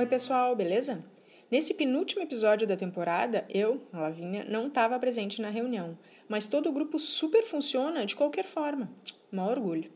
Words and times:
Oi, 0.00 0.06
pessoal, 0.06 0.56
beleza? 0.56 1.04
Nesse 1.50 1.74
penúltimo 1.74 2.22
episódio 2.22 2.66
da 2.66 2.74
temporada, 2.74 3.44
eu, 3.50 3.82
a 3.92 4.00
Lavínia, 4.00 4.46
não 4.48 4.68
estava 4.68 4.98
presente 4.98 5.42
na 5.42 5.50
reunião, 5.50 5.98
mas 6.26 6.46
todo 6.46 6.70
o 6.70 6.72
grupo 6.72 6.98
super 6.98 7.44
funciona 7.44 8.06
de 8.06 8.16
qualquer 8.16 8.46
forma. 8.46 8.90
Mó 9.30 9.50
orgulho. 9.50 9.92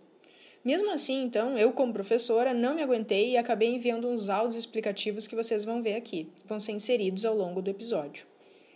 Mesmo 0.63 0.93
assim, 0.93 1.23
então, 1.23 1.57
eu, 1.57 1.73
como 1.73 1.95
professora, 1.95 2.53
não 2.53 2.75
me 2.75 2.83
aguentei 2.83 3.31
e 3.31 3.39
acabei 3.39 3.75
enviando 3.75 4.07
uns 4.07 4.29
áudios 4.29 4.57
explicativos 4.57 5.27
que 5.27 5.35
vocês 5.35 5.65
vão 5.65 5.83
ver 5.83 5.95
aqui. 5.95 6.31
Vão 6.45 6.61
ser 6.61 6.73
inseridos 6.73 7.25
ao 7.25 7.35
longo 7.35 7.63
do 7.63 7.71
episódio. 7.71 8.27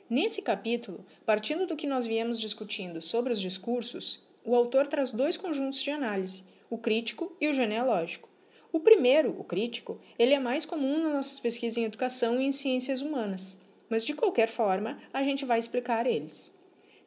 Nesse 0.09 0.41
capítulo, 0.41 1.05
partindo 1.27 1.67
do 1.67 1.77
que 1.77 1.87
nós 1.87 2.07
viemos 2.07 2.41
discutindo 2.41 3.03
sobre 3.03 3.35
os 3.35 3.41
discursos, 3.41 4.27
o 4.43 4.57
autor 4.57 4.87
traz 4.87 5.13
dois 5.13 5.37
conjuntos 5.37 5.83
de 5.83 5.91
análise, 5.91 6.43
o 6.71 6.79
crítico 6.79 7.37
e 7.39 7.49
o 7.49 7.53
genealógico. 7.53 8.31
O 8.73 8.81
primeiro, 8.81 9.35
o 9.39 9.45
crítico, 9.45 9.99
ele 10.19 10.35
é 10.35 10.39
mais 10.39 10.67
comum 10.67 11.03
nas 11.03 11.13
nossas 11.13 11.41
pesquisas 11.41 11.79
em 11.79 11.85
educação 11.85 12.41
e 12.41 12.45
em 12.45 12.53
ciências 12.53 13.01
humanas, 13.01 13.61
mas 13.89 14.05
de 14.05 14.15
qualquer 14.15 14.49
forma, 14.49 14.99
a 15.13 15.23
gente 15.23 15.45
vai 15.45 15.59
explicar 15.59 16.07
eles. 16.07 16.55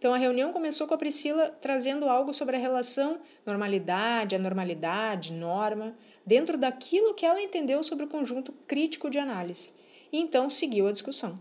Então 0.02 0.16
a 0.16 0.18
reunião 0.18 0.52
começou 0.52 0.88
com 0.88 0.96
a 0.96 0.98
Priscila 0.98 1.56
trazendo 1.62 2.10
algo 2.10 2.34
sobre 2.34 2.56
a 2.56 2.60
relação 2.60 3.20
normalidade, 3.46 4.36
anormalidade, 4.36 5.32
norma, 5.32 5.96
dentro 6.26 6.58
daquilo 6.58 7.14
que 7.14 7.26
ela 7.26 7.40
entendeu 7.40 7.84
sobre 7.84 8.06
o 8.06 8.10
conjunto 8.10 8.52
crítico 8.68 9.12
de 9.12 9.20
análise. 9.20 9.72
E 10.12 10.20
então 10.20 10.50
seguiu 10.50 10.88
a 10.88 10.92
discussão. 10.92 11.40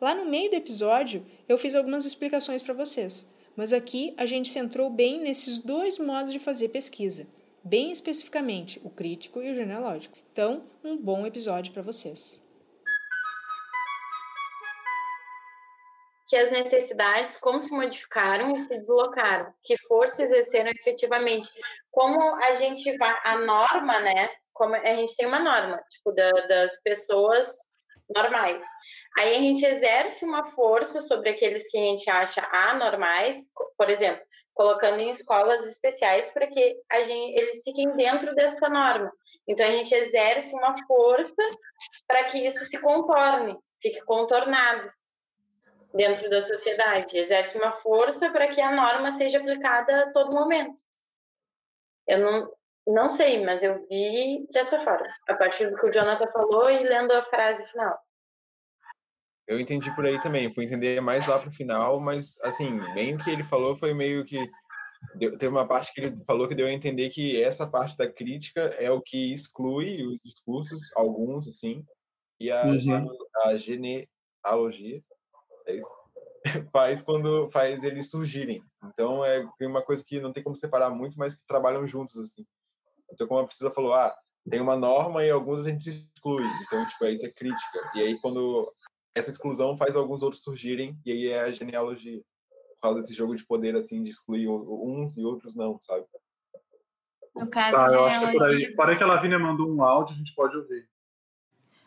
Lá 0.00 0.12
no 0.12 0.24
meio 0.24 0.50
do 0.50 0.56
episódio, 0.56 1.24
eu 1.48 1.56
fiz 1.56 1.76
algumas 1.76 2.04
explicações 2.04 2.62
para 2.62 2.74
vocês, 2.74 3.30
mas 3.54 3.72
aqui 3.72 4.12
a 4.16 4.26
gente 4.26 4.48
centrou 4.48 4.90
bem 4.90 5.20
nesses 5.20 5.58
dois 5.58 5.96
modos 5.96 6.32
de 6.32 6.40
fazer 6.40 6.70
pesquisa, 6.70 7.28
bem 7.62 7.90
especificamente 7.90 8.80
o 8.84 8.90
crítico 8.90 9.42
e 9.42 9.50
o 9.50 9.54
genealógico. 9.54 10.16
Então, 10.32 10.64
um 10.82 10.96
bom 10.96 11.26
episódio 11.26 11.72
para 11.72 11.82
vocês. 11.82 12.44
que 16.30 16.36
as 16.36 16.50
necessidades, 16.52 17.36
como 17.36 17.60
se 17.60 17.72
modificaram 17.72 18.52
e 18.54 18.56
se 18.56 18.68
deslocaram, 18.68 19.52
que 19.64 19.76
forças 19.88 20.20
exerceram 20.20 20.70
efetivamente, 20.70 21.50
como 21.90 22.36
a 22.36 22.54
gente 22.54 22.96
a 23.02 23.36
norma, 23.38 23.98
né, 23.98 24.30
como 24.52 24.76
a 24.76 24.94
gente 24.94 25.16
tem 25.16 25.26
uma 25.26 25.40
norma, 25.40 25.82
tipo, 25.90 26.12
da, 26.12 26.30
das 26.30 26.80
pessoas 26.82 27.50
normais. 28.14 28.64
Aí 29.18 29.34
a 29.34 29.40
gente 29.40 29.64
exerce 29.64 30.24
uma 30.24 30.46
força 30.52 31.00
sobre 31.00 31.30
aqueles 31.30 31.68
que 31.68 31.76
a 31.76 31.80
gente 31.80 32.08
acha 32.08 32.48
anormais, 32.52 33.48
por 33.76 33.90
exemplo, 33.90 34.24
colocando 34.60 35.00
em 35.00 35.08
escolas 35.08 35.66
especiais 35.66 36.28
para 36.28 36.46
que 36.46 36.76
a 36.92 37.02
gente, 37.02 37.40
eles 37.40 37.64
fiquem 37.64 37.96
dentro 37.96 38.34
dessa 38.34 38.68
norma. 38.68 39.10
Então 39.48 39.64
a 39.64 39.70
gente 39.70 39.94
exerce 39.94 40.54
uma 40.54 40.76
força 40.86 41.42
para 42.06 42.24
que 42.24 42.44
isso 42.44 42.62
se 42.66 42.78
contorne, 42.78 43.58
fique 43.80 44.02
contornado 44.02 44.86
dentro 45.94 46.28
da 46.28 46.42
sociedade. 46.42 47.16
Exerce 47.16 47.56
uma 47.56 47.72
força 47.72 48.28
para 48.28 48.48
que 48.48 48.60
a 48.60 48.70
norma 48.70 49.10
seja 49.12 49.38
aplicada 49.38 50.02
a 50.02 50.12
todo 50.12 50.34
momento. 50.34 50.78
Eu 52.06 52.18
não, 52.18 52.52
não 52.86 53.10
sei, 53.10 53.42
mas 53.42 53.62
eu 53.62 53.86
vi 53.88 54.46
dessa 54.52 54.78
forma, 54.78 55.08
a 55.26 55.36
partir 55.36 55.70
do 55.70 55.76
que 55.78 55.86
o 55.86 55.90
Jonathan 55.90 56.28
falou 56.28 56.68
e 56.68 56.82
lendo 56.82 57.12
a 57.12 57.24
frase 57.24 57.66
final. 57.68 57.98
Eu 59.50 59.58
entendi 59.58 59.92
por 59.96 60.06
aí 60.06 60.22
também, 60.22 60.48
fui 60.48 60.64
entender 60.64 61.00
mais 61.00 61.26
lá 61.26 61.36
pro 61.36 61.50
final, 61.50 61.98
mas 61.98 62.38
assim, 62.40 62.78
bem 62.94 63.16
o 63.16 63.18
que 63.18 63.28
ele 63.28 63.42
falou 63.42 63.74
foi 63.74 63.92
meio 63.92 64.24
que 64.24 64.48
deu, 65.16 65.36
teve 65.36 65.52
uma 65.52 65.66
parte 65.66 65.92
que 65.92 66.00
ele 66.00 66.16
falou 66.24 66.46
que 66.46 66.54
deu 66.54 66.68
a 66.68 66.72
entender 66.72 67.10
que 67.10 67.42
essa 67.42 67.66
parte 67.66 67.98
da 67.98 68.08
crítica 68.08 68.60
é 68.78 68.88
o 68.92 69.02
que 69.02 69.32
exclui 69.32 70.06
os 70.06 70.22
discursos, 70.22 70.92
alguns 70.94 71.48
assim, 71.48 71.84
e 72.38 72.48
a, 72.48 72.64
uhum. 72.64 73.08
a 73.42 73.56
genealogia 73.56 75.02
é 75.66 75.74
isso, 75.74 75.90
faz 76.72 77.02
quando 77.02 77.50
faz 77.50 77.82
eles 77.82 78.08
surgirem. 78.08 78.62
Então 78.84 79.24
é 79.24 79.44
uma 79.62 79.82
coisa 79.82 80.04
que 80.06 80.20
não 80.20 80.32
tem 80.32 80.44
como 80.44 80.54
separar 80.54 80.90
muito, 80.90 81.18
mas 81.18 81.34
que 81.34 81.44
trabalham 81.44 81.84
juntos 81.88 82.16
assim. 82.18 82.46
Então, 83.12 83.26
como 83.26 83.40
a 83.40 83.46
Priscila 83.46 83.72
falou, 83.72 83.94
ah, 83.94 84.16
tem 84.48 84.60
uma 84.60 84.76
norma 84.76 85.24
e 85.24 85.30
alguns 85.30 85.66
a 85.66 85.70
gente 85.70 85.90
exclui. 85.90 86.44
Então, 86.62 86.86
tipo, 86.86 87.06
isso 87.06 87.26
é 87.26 87.30
crítica. 87.30 87.90
E 87.96 88.00
aí, 88.00 88.18
quando 88.20 88.72
essa 89.14 89.30
exclusão 89.30 89.76
faz 89.76 89.96
alguns 89.96 90.22
outros 90.22 90.42
surgirem, 90.42 90.98
e 91.04 91.12
aí 91.12 91.28
é 91.28 91.40
a 91.42 91.52
genealogia. 91.52 92.20
Por 92.74 92.80
causa 92.82 93.00
desse 93.00 93.14
jogo 93.14 93.36
de 93.36 93.44
poder, 93.44 93.76
assim, 93.76 94.02
de 94.02 94.10
excluir 94.10 94.48
uns 94.48 95.18
e 95.18 95.24
outros 95.24 95.54
não, 95.54 95.78
sabe? 95.80 96.04
No 97.34 97.46
caso, 97.46 97.76
tá, 97.76 97.92
eu 97.92 98.04
acho 98.04 98.18
que 98.18 98.24
é 98.24 98.32
por 98.32 98.42
aí. 98.42 98.74
Parei 98.74 98.96
que 98.96 99.02
a 99.02 99.06
Lavínia 99.06 99.38
mandou 99.38 99.68
um 99.68 99.82
áudio, 99.82 100.14
a 100.14 100.18
gente 100.18 100.34
pode 100.34 100.56
ouvir. 100.56 100.88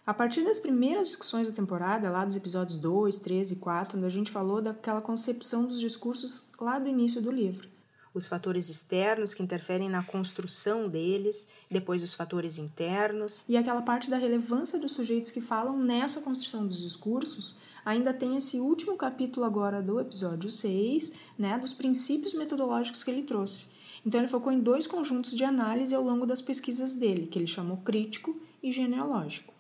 A 0.05 0.13
partir 0.13 0.43
das 0.43 0.59
primeiras 0.59 1.07
discussões 1.07 1.47
da 1.47 1.53
temporada, 1.53 2.09
lá 2.09 2.25
dos 2.25 2.35
episódios 2.35 2.77
2, 2.77 3.19
3 3.19 3.51
e 3.51 3.55
4, 3.55 4.05
a 4.05 4.09
gente 4.09 4.29
falou 4.29 4.61
daquela 4.61 5.01
concepção 5.01 5.65
dos 5.65 5.79
discursos 5.79 6.51
lá 6.59 6.77
do 6.77 6.89
início 6.89 7.21
do 7.21 7.31
livro 7.31 7.72
os 8.13 8.27
fatores 8.27 8.69
externos 8.69 9.33
que 9.33 9.41
interferem 9.41 9.89
na 9.89 10.03
construção 10.03 10.87
deles, 10.87 11.49
depois 11.69 12.03
os 12.03 12.13
fatores 12.13 12.57
internos, 12.57 13.43
e 13.47 13.57
aquela 13.57 13.81
parte 13.81 14.09
da 14.09 14.17
relevância 14.17 14.77
dos 14.77 14.91
sujeitos 14.91 15.31
que 15.31 15.41
falam 15.41 15.77
nessa 15.77 16.21
construção 16.21 16.67
dos 16.67 16.81
discursos, 16.81 17.55
ainda 17.83 18.13
tem 18.13 18.37
esse 18.37 18.59
último 18.59 18.95
capítulo 18.95 19.45
agora 19.45 19.81
do 19.81 19.99
episódio 19.99 20.49
6, 20.49 21.13
né, 21.37 21.57
dos 21.57 21.73
princípios 21.73 22.33
metodológicos 22.33 23.03
que 23.03 23.11
ele 23.11 23.23
trouxe. 23.23 23.67
Então 24.05 24.19
ele 24.19 24.29
focou 24.29 24.51
em 24.51 24.59
dois 24.59 24.85
conjuntos 24.85 25.35
de 25.35 25.43
análise 25.43 25.95
ao 25.95 26.03
longo 26.03 26.25
das 26.25 26.41
pesquisas 26.41 26.93
dele, 26.93 27.27
que 27.27 27.39
ele 27.39 27.47
chamou 27.47 27.77
crítico 27.77 28.33
e 28.61 28.71
genealógico. 28.71 29.53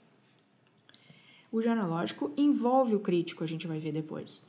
O 1.51 1.61
genealógico 1.61 2.31
envolve 2.35 2.95
o 2.95 2.99
crítico, 2.99 3.43
a 3.43 3.47
gente 3.47 3.67
vai 3.67 3.79
ver 3.79 3.91
depois. 3.91 4.43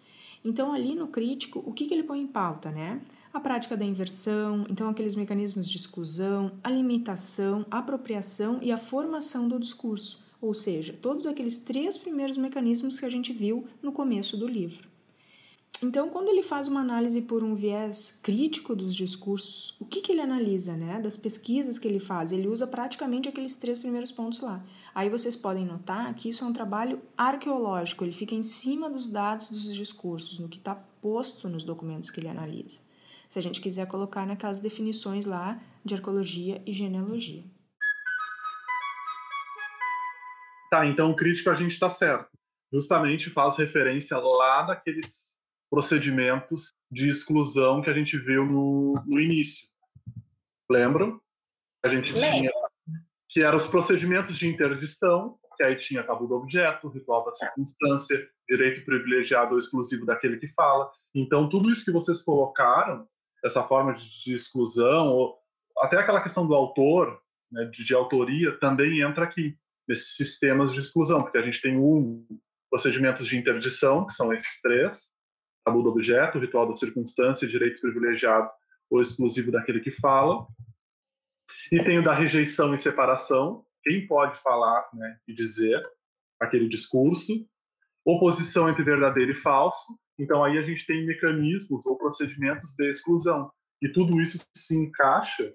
Então, 0.45 0.73
ali 0.73 0.95
no 0.95 1.09
crítico, 1.09 1.63
o 1.65 1.73
que, 1.73 1.87
que 1.87 1.95
ele 1.95 2.03
põe 2.03 2.21
em 2.21 2.27
pauta, 2.27 2.71
né? 2.71 3.01
A 3.35 3.41
prática 3.41 3.77
da 3.77 3.85
inversão, 3.85 4.65
então 4.71 4.89
aqueles 4.89 5.17
mecanismos 5.17 5.69
de 5.69 5.77
exclusão, 5.77 6.53
a 6.63 6.71
limitação, 6.71 7.67
a 7.69 7.79
apropriação 7.79 8.61
e 8.63 8.71
a 8.71 8.79
formação 8.79 9.49
do 9.49 9.59
discurso, 9.59 10.25
ou 10.41 10.55
seja, 10.55 10.97
todos 11.03 11.27
aqueles 11.27 11.59
três 11.59 11.99
primeiros 11.99 12.39
mecanismos 12.39 12.97
que 12.97 13.05
a 13.05 13.11
gente 13.11 13.33
viu 13.33 13.67
no 13.83 13.91
começo 13.91 14.37
do 14.37 14.47
livro. 14.47 14.89
Então, 15.83 16.09
quando 16.09 16.29
ele 16.29 16.45
faz 16.45 16.69
uma 16.69 16.81
análise 16.81 17.23
por 17.23 17.43
um 17.43 17.57
viés 17.57 18.21
crítico 18.23 18.77
dos 18.77 18.95
discursos, 18.95 19.75
o 19.81 19.85
que, 19.85 20.01
que 20.01 20.13
ele 20.13 20.21
analisa, 20.21 20.77
né? 20.77 21.01
Das 21.01 21.17
pesquisas 21.17 21.77
que 21.77 21.89
ele 21.89 21.99
faz, 21.99 22.31
ele 22.31 22.47
usa 22.47 22.69
praticamente 22.69 23.29
aqueles 23.29 23.57
três 23.57 23.81
primeiros 23.81 24.13
pontos 24.13 24.41
lá. 24.41 24.65
Aí 24.95 25.11
vocês 25.11 25.35
podem 25.35 25.67
notar 25.67 26.15
que 26.15 26.29
isso 26.29 26.45
é 26.45 26.47
um 26.47 26.53
trabalho 26.53 27.03
arqueológico, 27.19 28.05
ele 28.05 28.13
fica 28.13 28.37
em 28.37 28.45
cima 28.45 28.89
dos 28.89 29.11
dados 29.11 29.49
dos 29.49 29.75
discursos, 29.75 30.39
no 30.39 30.49
que 30.49 30.59
está 30.59 30.77
posto 30.77 31.49
nos 31.49 31.65
documentos 31.65 32.09
que 32.09 32.21
ele 32.21 32.29
analisa 32.29 32.94
se 33.29 33.39
a 33.39 33.43
gente 33.43 33.61
quiser 33.61 33.87
colocar 33.87 34.27
naquelas 34.27 34.61
definições 34.61 35.27
lá 35.27 35.61
de 35.85 35.95
arqueologia 35.95 36.63
e 36.67 36.73
genealogia. 36.73 37.45
Tá, 40.71 40.87
então 40.87 41.11
o 41.11 41.17
crítico 41.17 41.51
a 41.51 41.55
gente 41.55 41.73
está 41.73 41.89
certo. 41.89 42.29
Justamente 42.73 43.31
faz 43.31 43.57
referência 43.57 44.19
lá 44.19 44.63
daqueles 44.63 45.39
procedimentos 45.71 46.73
de 46.91 47.09
exclusão 47.09 47.83
que 47.83 47.91
a 47.91 47.95
gente 47.95 48.19
viu 48.19 48.45
no, 48.45 48.95
no 49.07 49.21
início. 49.21 49.69
Lembram? 50.71 51.21
A 51.85 51.89
gente 51.89 52.13
tinha 52.13 52.51
que 53.35 53.43
eram 53.43 53.59
os 53.59 53.67
procedimentos 53.67 54.39
de 54.39 54.47
interdição, 54.47 55.37
que 55.57 55.65
aí 55.65 55.75
tinha 55.77 56.05
cabo 56.05 56.27
do 56.27 56.37
objeto, 56.37 56.89
ritual 56.89 57.25
da 57.25 57.35
circunstância, 57.35 58.29
direito 58.49 58.85
privilegiado 58.85 59.53
ou 59.53 59.59
exclusivo 59.59 60.07
daquele 60.07 60.37
que 60.37 60.47
fala. 60.49 60.89
Então, 61.13 61.49
tudo 61.49 61.71
isso 61.71 61.85
que 61.85 61.91
vocês 61.91 62.23
colocaram 62.23 63.09
essa 63.45 63.63
forma 63.63 63.93
de, 63.93 64.23
de 64.23 64.33
exclusão, 64.33 65.09
ou 65.09 65.39
até 65.79 65.99
aquela 65.99 66.23
questão 66.23 66.47
do 66.47 66.55
autor, 66.55 67.21
né, 67.51 67.65
de, 67.67 67.85
de, 67.85 67.95
autoria, 67.95 68.59
também 68.59 69.03
entra 69.03 69.25
aqui, 69.25 69.57
nesses 69.87 70.17
sistemas 70.17 70.73
de 70.73 70.81
exclusão, 70.81 71.23
porque 71.23 71.39
a 71.39 71.43
gente 71.43 71.61
tem 71.61 71.77
um 71.77 72.27
procedimentos 72.71 73.29
de 73.29 73.37
interdição, 73.37 74.07
que 74.07 74.15
são 74.15 74.33
esses 74.33 74.61
três, 74.61 75.13
tabu 75.65 75.83
do 75.83 75.91
objeto, 75.91 76.39
ritual 76.39 76.69
da 76.69 76.75
circunstância, 76.75 77.47
direito 77.47 77.81
privilegiado 77.81 78.51
ou 78.91 79.01
exclusivo 79.01 79.53
daquele 79.53 79.81
que 79.81 79.93
fala, 79.93 80.47
e 81.71 81.83
tem 81.83 81.99
o 81.99 82.05
da 82.05 82.15
rejeição 82.15 82.75
e 82.75 82.81
separação, 82.81 83.65
quem 83.83 84.07
pode 84.07 84.37
falar 84.39 84.89
né, 84.95 85.19
e 85.29 85.35
dizer 85.35 85.81
aquele 86.41 86.69
discurso, 86.69 87.33
oposição 88.05 88.69
entre 88.69 88.83
verdadeiro 88.83 89.31
e 89.31 89.35
falso, 89.35 89.97
então 90.19 90.45
aí 90.45 90.59
a 90.59 90.63
gente 90.63 90.87
tem 90.87 91.07
mecanismos 91.07 91.85
ou 91.87 91.97
procedimentos 91.97 92.75
de 92.77 92.91
exclusão. 92.91 93.51
E 93.83 93.89
tudo 93.89 94.21
isso 94.21 94.45
se 94.57 94.77
encaixa, 94.77 95.53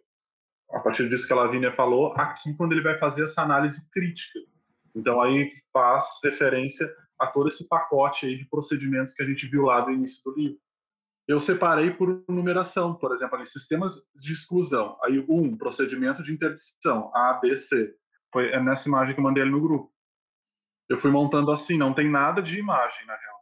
a 0.72 0.80
partir 0.80 1.10
disso 1.10 1.26
que 1.26 1.34
a 1.34 1.38
Lavínia 1.38 1.72
falou, 1.72 2.14
aqui 2.14 2.54
quando 2.56 2.74
ele 2.74 2.84
vai 2.84 2.98
fazer 2.98 3.24
essa 3.24 3.42
análise 3.42 3.90
crítica. 3.92 4.40
Então 4.96 5.22
aí 5.22 5.52
faz 5.74 6.20
referência 6.24 6.94
a 7.20 7.28
todo 7.28 7.50
esse 7.50 7.68
pacote 7.68 8.26
aí 8.26 8.38
de 8.38 8.46
procedimentos 8.50 9.14
que 9.14 9.24
a 9.24 9.26
gente 9.26 9.48
viu 9.48 9.64
lá 9.64 9.82
do 9.82 9.92
início 9.92 10.24
do 10.24 10.38
livro. 10.38 10.60
Eu 11.30 11.40
separei 11.40 11.92
por 11.92 12.24
numeração, 12.28 12.96
por 12.96 13.14
exemplo, 13.14 13.36
ali, 13.36 13.46
sistemas 13.46 13.94
de 14.16 14.32
exclusão. 14.34 14.98
Aí, 15.04 15.24
um, 15.30 15.56
procedimento 15.56 16.24
de 16.24 16.34
interdição, 16.34 17.16
A, 17.16 17.34
B, 17.34 17.56
C. 17.56 17.94
Foi 18.34 18.50
é 18.50 18.60
nessa 18.60 18.90
imagem 18.90 19.14
que 19.14 19.20
eu 19.20 19.24
mandei 19.24 19.44
ali 19.44 19.52
no 19.52 19.62
grupo. 19.62 19.94
Eu 20.90 21.00
fui 21.00 21.12
montando 21.12 21.52
assim, 21.52 21.78
não 21.78 21.94
tem 21.94 22.10
nada 22.10 22.42
de 22.42 22.58
imagem, 22.58 23.06
na 23.06 23.16
real. 23.16 23.39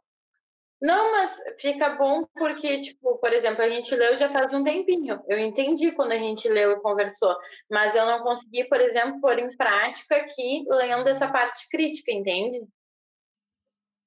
Não, 0.80 1.12
mas 1.12 1.36
fica 1.58 1.90
bom 1.96 2.24
porque, 2.34 2.80
tipo, 2.80 3.18
por 3.18 3.32
exemplo, 3.32 3.62
a 3.62 3.68
gente 3.68 3.94
leu 3.96 4.14
já 4.14 4.30
faz 4.30 4.54
um 4.54 4.62
tempinho. 4.62 5.20
Eu 5.26 5.38
entendi 5.38 5.90
quando 5.92 6.12
a 6.12 6.18
gente 6.18 6.48
leu 6.48 6.72
e 6.72 6.80
conversou, 6.80 7.36
mas 7.68 7.96
eu 7.96 8.06
não 8.06 8.22
consegui, 8.22 8.64
por 8.64 8.80
exemplo, 8.80 9.20
pôr 9.20 9.38
em 9.40 9.56
prática 9.56 10.16
aqui 10.16 10.64
lendo 10.68 11.08
essa 11.08 11.26
parte 11.26 11.68
crítica, 11.68 12.12
entende? 12.12 12.60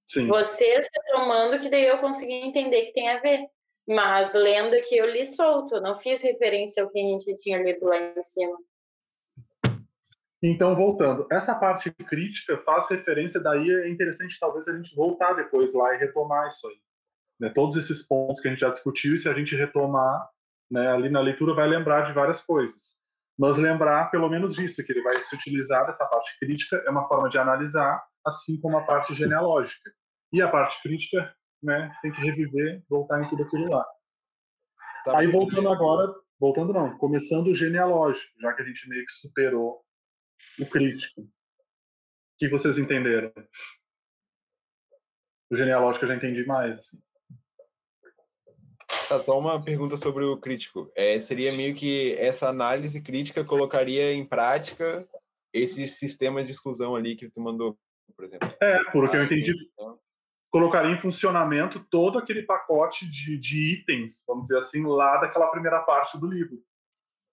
Sim. 0.07 0.27
Vocês 0.27 0.87
retomando 0.93 1.59
que 1.59 1.69
daí 1.69 1.85
eu 1.85 1.99
consegui 1.99 2.33
entender 2.33 2.85
que 2.85 2.93
tem 2.93 3.09
a 3.09 3.19
ver. 3.19 3.45
Mas 3.87 4.33
lendo 4.33 4.75
aqui 4.75 4.95
eu 4.95 5.09
li 5.09 5.25
solto, 5.25 5.81
não 5.81 5.99
fiz 5.99 6.21
referência 6.21 6.83
ao 6.83 6.89
que 6.89 6.99
a 6.99 7.03
gente 7.03 7.35
tinha 7.37 7.61
lido 7.61 7.85
lá 7.85 7.97
em 7.97 8.23
cima. 8.23 8.57
Então, 10.43 10.75
voltando, 10.75 11.27
essa 11.31 11.53
parte 11.53 11.91
crítica 11.91 12.57
faz 12.57 12.89
referência, 12.89 13.39
daí 13.39 13.69
é 13.69 13.89
interessante 13.89 14.39
talvez 14.39 14.67
a 14.67 14.75
gente 14.75 14.95
voltar 14.95 15.33
depois 15.33 15.71
lá 15.73 15.93
e 15.93 15.99
retomar 15.99 16.47
isso 16.47 16.67
aí. 16.67 16.77
Né? 17.39 17.51
Todos 17.53 17.77
esses 17.77 18.01
pontos 18.01 18.41
que 18.41 18.47
a 18.47 18.51
gente 18.51 18.61
já 18.61 18.69
discutiu, 18.69 19.13
e 19.13 19.17
se 19.19 19.29
a 19.29 19.33
gente 19.33 19.55
retomar 19.55 20.27
né, 20.69 20.87
ali 20.87 21.09
na 21.09 21.21
leitura, 21.21 21.53
vai 21.53 21.67
lembrar 21.67 22.07
de 22.07 22.13
várias 22.13 22.41
coisas. 22.41 22.99
Mas 23.37 23.57
lembrar 23.57 24.09
pelo 24.09 24.29
menos 24.29 24.55
disso, 24.55 24.83
que 24.83 24.91
ele 24.91 25.03
vai 25.03 25.21
se 25.21 25.35
utilizar 25.35 25.85
dessa 25.85 26.05
parte 26.05 26.37
crítica, 26.39 26.83
é 26.87 26.89
uma 26.89 27.07
forma 27.07 27.29
de 27.29 27.37
analisar, 27.37 28.03
assim 28.25 28.59
como 28.59 28.77
a 28.77 28.83
parte 28.83 29.13
genealógica. 29.13 29.91
E 30.33 30.41
a 30.41 30.47
parte 30.47 30.81
crítica 30.81 31.35
né, 31.61 31.91
tem 32.01 32.11
que 32.11 32.21
reviver, 32.21 32.83
voltar 32.89 33.21
em 33.21 33.29
tudo 33.29 33.43
aquilo 33.43 33.69
lá. 33.69 33.85
Tá 35.05 35.19
aí 35.19 35.27
voltando 35.27 35.69
agora, 35.69 36.11
voltando 36.39 36.73
não, 36.73 36.97
começando 36.97 37.47
o 37.47 37.55
genealógico, 37.55 38.31
já 38.39 38.53
que 38.53 38.61
a 38.61 38.65
gente 38.65 38.87
meio 38.89 39.05
que 39.05 39.11
superou 39.13 39.83
o 40.59 40.65
crítico. 40.65 41.21
O 41.21 41.29
que 42.37 42.49
vocês 42.49 42.77
entenderam? 42.77 43.31
O 45.49 45.57
genealógico 45.57 46.05
eu 46.05 46.09
já 46.09 46.15
entendi 46.15 46.45
mais. 46.45 46.79
Assim. 46.79 47.01
Tá, 49.07 49.19
só 49.19 49.37
uma 49.37 49.61
pergunta 49.61 49.97
sobre 49.97 50.23
o 50.23 50.37
crítico. 50.37 50.89
É, 50.95 51.19
seria 51.19 51.51
meio 51.51 51.75
que 51.75 52.15
essa 52.15 52.47
análise 52.47 53.01
crítica 53.03 53.43
colocaria 53.43 54.13
em 54.13 54.25
prática 54.25 55.07
esse 55.53 55.85
sistema 55.87 56.43
de 56.43 56.51
exclusão 56.51 56.95
ali 56.95 57.15
que 57.15 57.29
tu 57.29 57.41
mandou, 57.41 57.77
por 58.15 58.25
exemplo. 58.25 58.49
É, 58.61 58.83
porque 58.91 59.17
eu 59.17 59.23
entendi. 59.23 59.53
Então. 59.73 59.99
Colocaria 60.49 60.91
em 60.91 60.99
funcionamento 60.99 61.85
todo 61.89 62.17
aquele 62.17 62.43
pacote 62.43 63.05
de, 63.09 63.37
de 63.37 63.73
itens, 63.73 64.23
vamos 64.27 64.43
dizer 64.43 64.57
assim, 64.57 64.85
lá 64.85 65.17
daquela 65.17 65.47
primeira 65.47 65.79
parte 65.81 66.17
do 66.17 66.27
livro. 66.27 66.61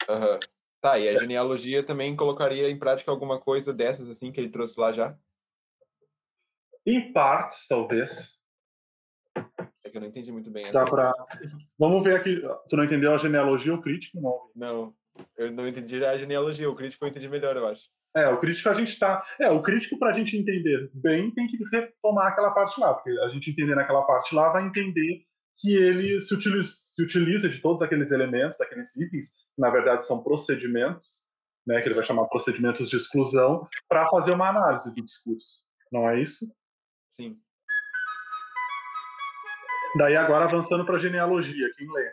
Uhum. 0.09 0.39
Tá, 0.81 0.99
e 0.99 1.09
a 1.09 1.19
genealogia 1.19 1.83
também 1.83 2.15
colocaria 2.15 2.71
em 2.71 2.79
prática 2.79 3.11
alguma 3.11 3.41
coisa 3.41 3.75
dessas 3.75 4.09
assim 4.09 4.31
que 4.31 4.41
ele 4.41 4.51
trouxe 4.51 4.79
lá 4.79 4.93
já? 4.93 5.17
Em 6.87 7.13
partes, 7.13 7.67
talvez. 7.67 8.39
É 9.85 9.91
que 9.91 9.97
eu 9.97 10.01
não 10.01 10.09
entendi 10.09 10.31
muito 10.31 10.51
bem. 10.51 10.71
Dá 10.71 10.85
pra... 10.85 11.13
Vamos 11.79 12.05
ver 12.05 12.17
aqui. 12.17 12.41
Tu 12.69 12.77
não 12.77 12.85
entendeu 12.85 13.13
a 13.13 13.19
genealogia 13.19 13.73
ou 13.73 13.79
o 13.79 13.83
crítico? 13.83 14.21
Não. 14.21 14.51
Não, 14.55 14.95
eu 15.37 15.51
não 15.51 15.67
entendi 15.67 16.05
a 16.05 16.17
genealogia. 16.17 16.71
O 16.71 16.77
crítico 16.77 17.05
eu 17.05 17.09
entendi 17.09 17.29
melhor, 17.29 17.57
eu 17.57 17.67
acho. 17.67 17.91
É, 18.17 18.29
o 18.29 18.39
crítico 18.39 18.69
a 18.69 18.75
gente 18.75 18.93
está. 18.93 19.25
É, 19.41 19.51
o 19.51 19.63
crítico 19.63 19.99
para 19.99 20.11
a 20.11 20.13
gente 20.13 20.37
entender 20.37 20.91
bem 20.95 21.31
tem 21.33 21.47
que 21.47 21.59
retomar 21.71 22.29
aquela 22.29 22.53
parte 22.53 22.81
lá, 22.81 22.95
porque 22.95 23.11
a 23.11 23.29
gente 23.29 23.51
entender 23.51 23.75
naquela 23.75 24.03
parte 24.03 24.35
lá 24.35 24.49
vai 24.51 24.67
entender 24.67 25.25
que 25.59 25.75
ele 25.75 26.21
se 26.21 26.33
utiliza, 26.33 26.71
se 26.73 27.03
utiliza 27.03 27.49
de 27.49 27.59
todos 27.61 27.83
aqueles 27.83 28.13
elementos, 28.13 28.61
aqueles 28.61 28.97
itens, 28.97 29.33
que 29.33 29.61
na 29.61 29.71
verdade 29.71 30.07
são 30.07 30.23
procedimentos, 30.23 31.27
né, 31.67 31.81
que 31.83 31.89
ele 31.89 31.97
vai 31.97 32.05
chamar 32.05 32.27
procedimentos 32.27 32.89
de 32.89 32.97
exclusão, 32.97 33.69
para 33.89 34.09
fazer 34.09 34.33
uma 34.33 34.49
análise 34.49 34.95
do 34.95 35.05
discurso. 35.05 35.65
Não 35.93 36.09
é 36.09 36.21
isso? 36.23 36.51
Sim. 37.11 37.39
Daí 39.97 40.17
agora 40.17 40.45
avançando 40.45 40.85
para 40.85 40.97
a 40.97 41.01
genealogia, 41.01 41.71
quem 41.77 41.93
lê? 41.93 42.13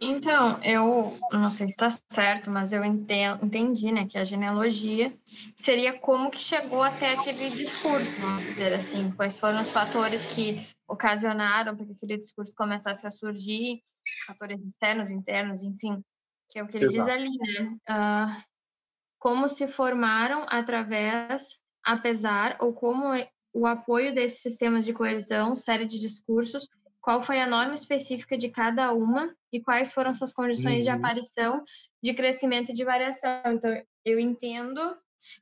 Então, 0.00 0.62
eu 0.62 1.18
não 1.32 1.50
sei 1.50 1.66
se 1.66 1.72
está 1.72 1.90
certo, 1.90 2.50
mas 2.50 2.72
eu 2.72 2.84
entendi, 2.84 3.90
né, 3.90 4.06
que 4.06 4.16
a 4.16 4.22
genealogia 4.22 5.12
seria 5.56 5.98
como 5.98 6.30
que 6.30 6.38
chegou 6.38 6.82
até 6.82 7.14
aquele 7.14 7.50
discurso, 7.50 8.20
vamos 8.20 8.44
dizer 8.44 8.72
assim, 8.72 9.10
quais 9.10 9.38
foram 9.40 9.60
os 9.60 9.72
fatores 9.72 10.24
que 10.24 10.64
ocasionaram 10.88 11.76
para 11.76 11.84
que 11.84 11.92
aquele 11.92 12.16
discurso 12.16 12.54
começasse 12.56 13.06
a 13.06 13.10
surgir, 13.10 13.80
fatores 14.26 14.64
externos, 14.64 15.10
internos, 15.10 15.62
enfim, 15.62 16.02
que 16.48 16.58
é 16.58 16.62
o 16.62 16.66
que 16.66 16.78
ele 16.78 16.86
Exato. 16.86 17.04
diz 17.04 17.14
ali, 17.14 17.38
né? 17.38 17.78
Uh, 17.90 18.42
como 19.18 19.48
se 19.48 19.68
formaram 19.68 20.46
através, 20.48 21.62
apesar, 21.84 22.56
ou 22.60 22.72
como 22.72 23.12
o 23.52 23.66
apoio 23.66 24.14
desses 24.14 24.40
sistemas 24.40 24.84
de 24.84 24.92
coesão, 24.92 25.54
série 25.54 25.84
de 25.84 25.98
discursos, 25.98 26.68
qual 27.00 27.22
foi 27.22 27.40
a 27.40 27.46
norma 27.46 27.74
específica 27.74 28.36
de 28.36 28.48
cada 28.48 28.92
uma 28.92 29.34
e 29.52 29.60
quais 29.60 29.92
foram 29.92 30.14
suas 30.14 30.32
condições 30.32 30.76
uhum. 30.76 30.82
de 30.82 30.90
aparição, 30.90 31.64
de 32.02 32.14
crescimento 32.14 32.70
e 32.70 32.74
de 32.74 32.84
variação. 32.84 33.42
Então, 33.46 33.82
eu 34.04 34.18
entendo 34.18 34.96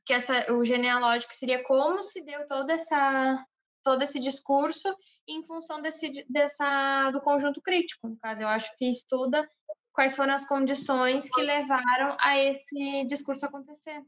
que 0.05 0.13
essa, 0.13 0.51
o 0.53 0.63
genealógico 0.63 1.33
seria 1.33 1.63
como 1.63 2.01
se 2.01 2.23
deu 2.23 2.47
toda 2.47 2.73
essa, 2.73 3.45
todo 3.87 4.01
esse 4.01 4.19
discurso 4.19 4.93
em 5.25 5.41
função 5.45 5.81
desse, 5.81 6.11
dessa, 6.29 7.09
do 7.11 7.21
conjunto 7.21 7.61
crítico. 7.61 8.09
No 8.09 8.17
caso, 8.17 8.41
eu 8.41 8.47
acho 8.49 8.69
que 8.77 8.83
estuda 8.89 9.49
quais 9.93 10.13
foram 10.13 10.33
as 10.33 10.45
condições 10.45 11.29
que 11.33 11.41
levaram 11.41 12.17
a 12.19 12.37
esse 12.37 13.05
discurso 13.05 13.45
acontecer. 13.45 14.03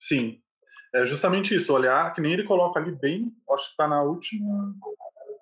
Sim, 0.00 0.42
é 0.92 1.06
justamente 1.06 1.54
isso, 1.54 1.72
olhar, 1.72 2.12
que 2.14 2.20
nem 2.20 2.32
ele 2.32 2.42
coloca 2.42 2.80
ali 2.80 2.90
bem, 2.96 3.32
acho 3.52 3.66
que 3.66 3.70
está 3.70 3.86
na 3.86 4.02
última, 4.02 4.74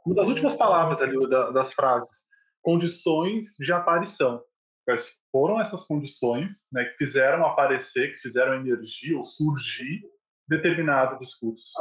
uma 0.05 0.15
das 0.15 0.29
últimas 0.29 0.55
palavras 0.55 1.01
ali 1.01 1.17
das 1.55 1.73
frases, 1.73 2.27
condições 2.61 3.57
de 3.59 3.73
aparição. 3.73 4.45
Quais 4.85 5.11
foram 5.33 5.59
essas 5.59 5.87
condições 5.87 6.69
né, 6.71 6.85
que 6.85 6.99
fizeram 6.99 7.47
aparecer, 7.47 8.15
que 8.15 8.21
fizeram 8.21 8.57
energia 8.57 9.17
ou 9.17 9.25
surgir 9.25 10.03
determinado 10.47 11.19
discurso? 11.19 11.73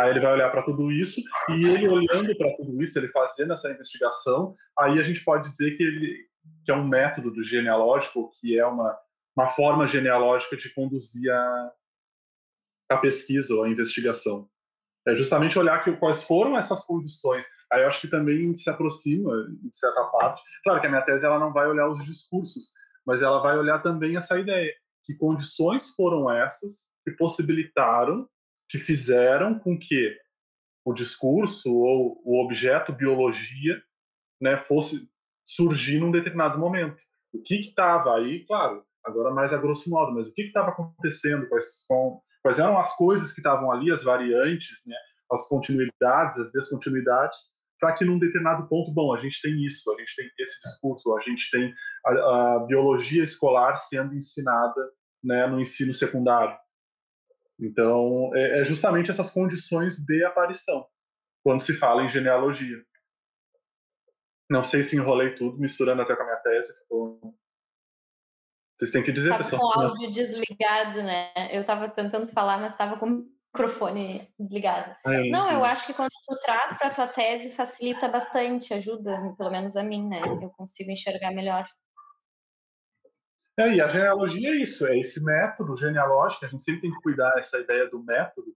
Aí 0.00 0.10
ele 0.10 0.20
vai 0.20 0.32
olhar 0.32 0.50
para 0.50 0.62
tudo 0.62 0.90
isso 0.90 1.20
e 1.50 1.64
ele 1.64 1.88
olhando 1.88 2.36
para 2.36 2.56
tudo 2.56 2.82
isso, 2.82 2.98
ele 2.98 3.08
fazendo 3.08 3.52
essa 3.52 3.70
investigação, 3.70 4.54
aí 4.78 4.98
a 4.98 5.02
gente 5.02 5.22
pode 5.24 5.48
dizer 5.48 5.76
que 5.76 5.82
ele 5.82 6.30
que 6.64 6.70
é 6.70 6.74
um 6.74 6.88
método 6.88 7.30
do 7.30 7.42
genealógico, 7.44 8.30
que 8.40 8.58
é 8.58 8.66
uma 8.66 8.98
uma 9.36 9.48
forma 9.48 9.86
genealógica 9.86 10.56
de 10.56 10.72
conduzir 10.74 11.30
a, 11.30 11.72
a 12.90 12.96
pesquisa 12.98 13.54
ou 13.54 13.62
a 13.62 13.68
investigação. 13.68 14.48
É 15.06 15.14
justamente 15.14 15.58
olhar 15.58 15.82
que, 15.82 15.92
quais 15.92 16.22
foram 16.22 16.58
essas 16.58 16.84
condições. 16.84 17.46
Aí 17.72 17.82
eu 17.82 17.88
acho 17.88 18.00
que 18.00 18.08
também 18.08 18.54
se 18.54 18.68
aproxima, 18.68 19.32
em 19.64 19.72
certa 19.72 20.04
parte. 20.04 20.42
Claro 20.62 20.80
que 20.80 20.86
a 20.86 20.90
minha 20.90 21.02
tese 21.02 21.24
ela 21.24 21.38
não 21.38 21.52
vai 21.52 21.66
olhar 21.68 21.88
os 21.88 22.04
discursos, 22.04 22.72
mas 23.06 23.22
ela 23.22 23.40
vai 23.40 23.56
olhar 23.56 23.82
também 23.82 24.16
essa 24.16 24.38
ideia. 24.38 24.72
Que 25.04 25.14
condições 25.14 25.88
foram 25.94 26.30
essas 26.30 26.90
que 27.04 27.12
possibilitaram 27.12 28.28
que 28.70 28.78
fizeram 28.78 29.58
com 29.58 29.76
que 29.76 30.16
o 30.84 30.94
discurso 30.94 31.74
ou 31.74 32.22
o 32.24 32.42
objeto 32.42 32.92
biologia 32.92 33.82
né, 34.40 34.56
fosse 34.56 35.08
surgir 35.44 35.98
num 35.98 36.12
determinado 36.12 36.58
momento. 36.58 36.96
O 37.32 37.42
que 37.42 37.56
estava 37.56 38.16
aí, 38.16 38.46
claro, 38.46 38.82
agora 39.04 39.34
mais 39.34 39.52
a 39.52 39.58
grosso 39.58 39.90
modo, 39.90 40.12
mas 40.12 40.28
o 40.28 40.32
que 40.32 40.42
estava 40.42 40.70
acontecendo, 40.70 41.48
quais, 41.48 41.84
com, 41.88 42.20
quais 42.42 42.58
eram 42.58 42.78
as 42.78 42.96
coisas 42.96 43.32
que 43.32 43.40
estavam 43.40 43.72
ali, 43.72 43.90
as 43.90 44.04
variantes, 44.04 44.82
né, 44.86 44.96
as 45.32 45.48
continuidades, 45.48 46.38
as 46.38 46.52
descontinuidades, 46.52 47.50
para 47.80 47.94
que 47.94 48.04
num 48.04 48.18
determinado 48.18 48.68
ponto, 48.68 48.92
bom, 48.92 49.14
a 49.14 49.20
gente 49.20 49.40
tem 49.42 49.64
isso, 49.64 49.92
a 49.92 49.98
gente 49.98 50.14
tem 50.14 50.30
esse 50.38 50.60
discurso, 50.62 51.16
a 51.16 51.20
gente 51.20 51.50
tem 51.50 51.74
a, 52.06 52.10
a 52.56 52.58
biologia 52.66 53.22
escolar 53.22 53.74
sendo 53.76 54.14
ensinada 54.14 54.90
né, 55.24 55.46
no 55.46 55.60
ensino 55.60 55.92
secundário. 55.92 56.56
Então, 57.60 58.30
é, 58.34 58.60
é 58.60 58.64
justamente 58.64 59.10
essas 59.10 59.30
condições 59.30 59.96
de 59.98 60.24
aparição, 60.24 60.86
quando 61.44 61.60
se 61.60 61.76
fala 61.76 62.02
em 62.02 62.08
genealogia. 62.08 62.82
Não 64.48 64.62
sei 64.62 64.82
se 64.82 64.96
enrolei 64.96 65.34
tudo, 65.34 65.58
misturando 65.58 66.02
até 66.02 66.16
com 66.16 66.22
a 66.22 66.26
minha 66.26 66.38
tese. 66.38 66.72
Vocês 68.76 68.90
têm 68.90 69.02
que 69.02 69.12
dizer, 69.12 69.28
tava 69.28 69.44
pessoal. 69.44 69.60
com 69.60 69.78
o 69.78 69.82
áudio 69.82 70.10
desligado, 70.10 71.02
né? 71.02 71.30
Eu 71.52 71.60
estava 71.60 71.88
tentando 71.88 72.26
falar, 72.32 72.58
mas 72.58 72.72
estava 72.72 72.98
com 72.98 73.06
o 73.06 73.26
microfone 73.54 74.28
desligado. 74.38 74.96
É, 75.06 75.28
Não, 75.28 75.50
eu 75.50 75.64
acho 75.64 75.86
que 75.86 75.92
quando 75.94 76.10
tu 76.26 76.38
traz 76.40 76.78
para 76.78 76.94
tua 76.94 77.06
tese 77.06 77.50
facilita 77.50 78.08
bastante, 78.08 78.72
ajuda, 78.72 79.34
pelo 79.36 79.50
menos 79.50 79.76
a 79.76 79.82
mim, 79.82 80.08
né? 80.08 80.20
Eu 80.42 80.50
consigo 80.50 80.90
enxergar 80.90 81.30
melhor. 81.32 81.68
É, 83.60 83.74
e 83.74 83.80
a 83.82 83.88
genealogia 83.88 84.48
é 84.48 84.56
isso, 84.56 84.86
é 84.86 84.98
esse 84.98 85.22
método 85.22 85.76
genealógico, 85.76 86.46
a 86.46 86.48
gente 86.48 86.62
sempre 86.62 86.80
tem 86.80 86.90
que 86.90 87.02
cuidar 87.02 87.30
dessa 87.32 87.58
ideia 87.58 87.90
do 87.90 88.02
método, 88.02 88.46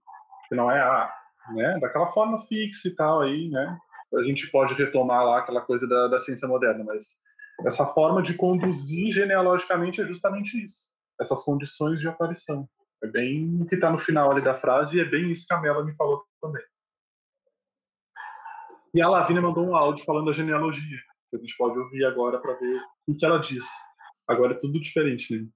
que 0.49 0.55
não 0.55 0.71
é 0.71 0.81
a, 0.81 1.13
né, 1.53 1.77
daquela 1.79 2.11
forma 2.11 2.43
fixa 2.47 2.87
e 2.87 2.95
tal 2.95 3.21
aí, 3.21 3.47
né? 3.49 3.77
A 4.15 4.23
gente 4.23 4.49
pode 4.49 4.73
retomar 4.73 5.23
lá 5.23 5.39
aquela 5.39 5.61
coisa 5.61 5.87
da, 5.87 6.07
da 6.07 6.19
ciência 6.19 6.47
moderna, 6.47 6.83
mas 6.83 7.19
essa 7.67 7.85
forma 7.85 8.23
de 8.23 8.33
conduzir 8.33 9.11
genealogicamente 9.11 10.01
é 10.01 10.07
justamente 10.07 10.63
isso, 10.63 10.89
essas 11.21 11.43
condições 11.43 11.99
de 11.99 12.07
aparição. 12.07 12.67
É 13.03 13.07
bem 13.07 13.61
o 13.61 13.65
que 13.67 13.75
está 13.75 13.91
no 13.91 13.99
final 13.99 14.31
ali 14.31 14.41
da 14.41 14.55
frase 14.55 14.97
e 14.97 15.01
é 15.01 15.05
bem 15.05 15.29
isso 15.29 15.45
que 15.47 15.53
a 15.53 15.61
Mela 15.61 15.85
me 15.85 15.95
falou 15.95 16.23
também. 16.41 16.63
E 18.91 19.01
a 19.03 19.07
Lavínia 19.07 19.41
mandou 19.41 19.67
um 19.67 19.75
áudio 19.75 20.03
falando 20.03 20.27
da 20.27 20.33
genealogia, 20.33 20.97
que 21.29 21.35
a 21.35 21.39
gente 21.39 21.55
pode 21.57 21.77
ouvir 21.77 22.05
agora 22.05 22.39
para 22.39 22.55
ver 22.55 22.81
o 23.07 23.15
que 23.15 23.23
ela 23.23 23.37
diz. 23.37 23.65
Agora 24.27 24.53
é 24.53 24.59
tudo 24.59 24.79
diferente, 24.79 25.35
né? 25.35 25.47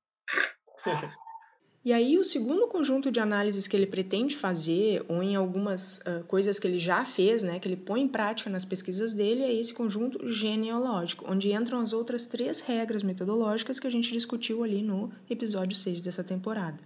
E 1.83 1.93
aí, 1.93 2.17
o 2.17 2.25
segundo 2.25 2.67
conjunto 2.67 3.09
de 3.09 3.21
análises 3.21 3.65
que 3.65 3.75
ele 3.75 3.87
pretende 3.87 4.35
fazer, 4.35 5.03
ou 5.07 5.23
em 5.23 5.37
algumas 5.37 5.99
uh, 5.99 6.23
coisas 6.27 6.59
que 6.59 6.67
ele 6.67 6.77
já 6.77 7.05
fez, 7.05 7.41
né, 7.41 7.57
que 7.57 7.69
ele 7.69 7.77
põe 7.77 8.01
em 8.01 8.07
prática 8.07 8.49
nas 8.49 8.65
pesquisas 8.65 9.13
dele, 9.13 9.43
é 9.43 9.53
esse 9.53 9.73
conjunto 9.73 10.27
genealógico, 10.27 11.25
onde 11.27 11.53
entram 11.53 11.79
as 11.79 11.93
outras 11.93 12.25
três 12.25 12.59
regras 12.59 13.01
metodológicas 13.01 13.79
que 13.79 13.87
a 13.87 13.89
gente 13.89 14.11
discutiu 14.11 14.61
ali 14.61 14.81
no 14.81 15.09
episódio 15.29 15.75
6 15.75 16.01
dessa 16.01 16.21
temporada. 16.21 16.77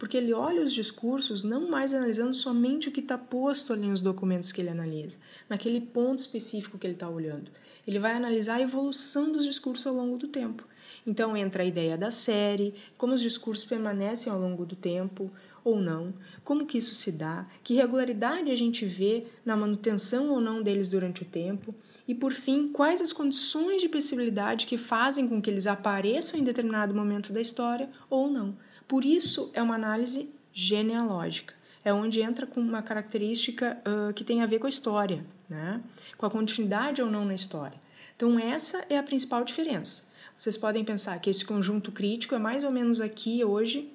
Porque 0.00 0.16
ele 0.16 0.32
olha 0.32 0.62
os 0.62 0.72
discursos 0.72 1.44
não 1.44 1.70
mais 1.70 1.94
analisando 1.94 2.34
somente 2.34 2.88
o 2.88 2.92
que 2.92 3.00
está 3.00 3.16
posto 3.16 3.72
ali 3.72 3.86
nos 3.86 4.02
documentos 4.02 4.50
que 4.50 4.60
ele 4.60 4.70
analisa, 4.70 5.16
naquele 5.48 5.80
ponto 5.80 6.18
específico 6.18 6.76
que 6.76 6.86
ele 6.88 6.94
está 6.94 7.08
olhando. 7.08 7.52
Ele 7.86 8.00
vai 8.00 8.14
analisar 8.14 8.56
a 8.56 8.62
evolução 8.62 9.30
dos 9.30 9.44
discursos 9.44 9.86
ao 9.86 9.94
longo 9.94 10.18
do 10.18 10.26
tempo. 10.26 10.64
Então 11.06 11.36
entra 11.36 11.62
a 11.62 11.66
ideia 11.66 11.96
da 11.96 12.10
série, 12.10 12.74
como 12.96 13.14
os 13.14 13.20
discursos 13.20 13.64
permanecem 13.64 14.32
ao 14.32 14.38
longo 14.38 14.64
do 14.64 14.76
tempo 14.76 15.30
ou 15.64 15.80
não, 15.80 16.14
como 16.42 16.66
que 16.66 16.78
isso 16.78 16.94
se 16.94 17.12
dá, 17.12 17.46
que 17.62 17.74
regularidade 17.74 18.50
a 18.50 18.56
gente 18.56 18.86
vê 18.86 19.26
na 19.44 19.56
manutenção 19.56 20.30
ou 20.30 20.40
não 20.40 20.62
deles 20.62 20.88
durante 20.88 21.22
o 21.22 21.26
tempo, 21.26 21.74
e 22.08 22.14
por 22.14 22.32
fim, 22.32 22.68
quais 22.68 23.00
as 23.00 23.12
condições 23.12 23.80
de 23.80 23.88
possibilidade 23.88 24.66
que 24.66 24.76
fazem 24.76 25.28
com 25.28 25.40
que 25.40 25.48
eles 25.48 25.66
apareçam 25.66 26.40
em 26.40 26.44
determinado 26.44 26.94
momento 26.94 27.32
da 27.32 27.40
história 27.40 27.88
ou 28.08 28.28
não. 28.28 28.56
Por 28.88 29.04
isso 29.04 29.50
é 29.52 29.62
uma 29.62 29.76
análise 29.76 30.28
genealógica. 30.52 31.54
É 31.84 31.92
onde 31.92 32.20
entra 32.20 32.46
com 32.46 32.60
uma 32.60 32.82
característica 32.82 33.80
uh, 33.86 34.12
que 34.12 34.24
tem 34.24 34.42
a 34.42 34.46
ver 34.46 34.58
com 34.58 34.66
a 34.66 34.68
história, 34.68 35.24
né? 35.48 35.80
com 36.18 36.26
a 36.26 36.30
continuidade 36.30 37.00
ou 37.00 37.08
não 37.08 37.24
na 37.24 37.34
história. 37.34 37.78
Então, 38.16 38.38
essa 38.38 38.84
é 38.90 38.98
a 38.98 39.02
principal 39.02 39.44
diferença. 39.44 40.09
Vocês 40.40 40.56
podem 40.56 40.82
pensar 40.82 41.20
que 41.20 41.28
esse 41.28 41.44
conjunto 41.44 41.92
crítico 41.92 42.34
é 42.34 42.38
mais 42.38 42.64
ou 42.64 42.70
menos 42.70 42.98
aqui 42.98 43.44
hoje 43.44 43.92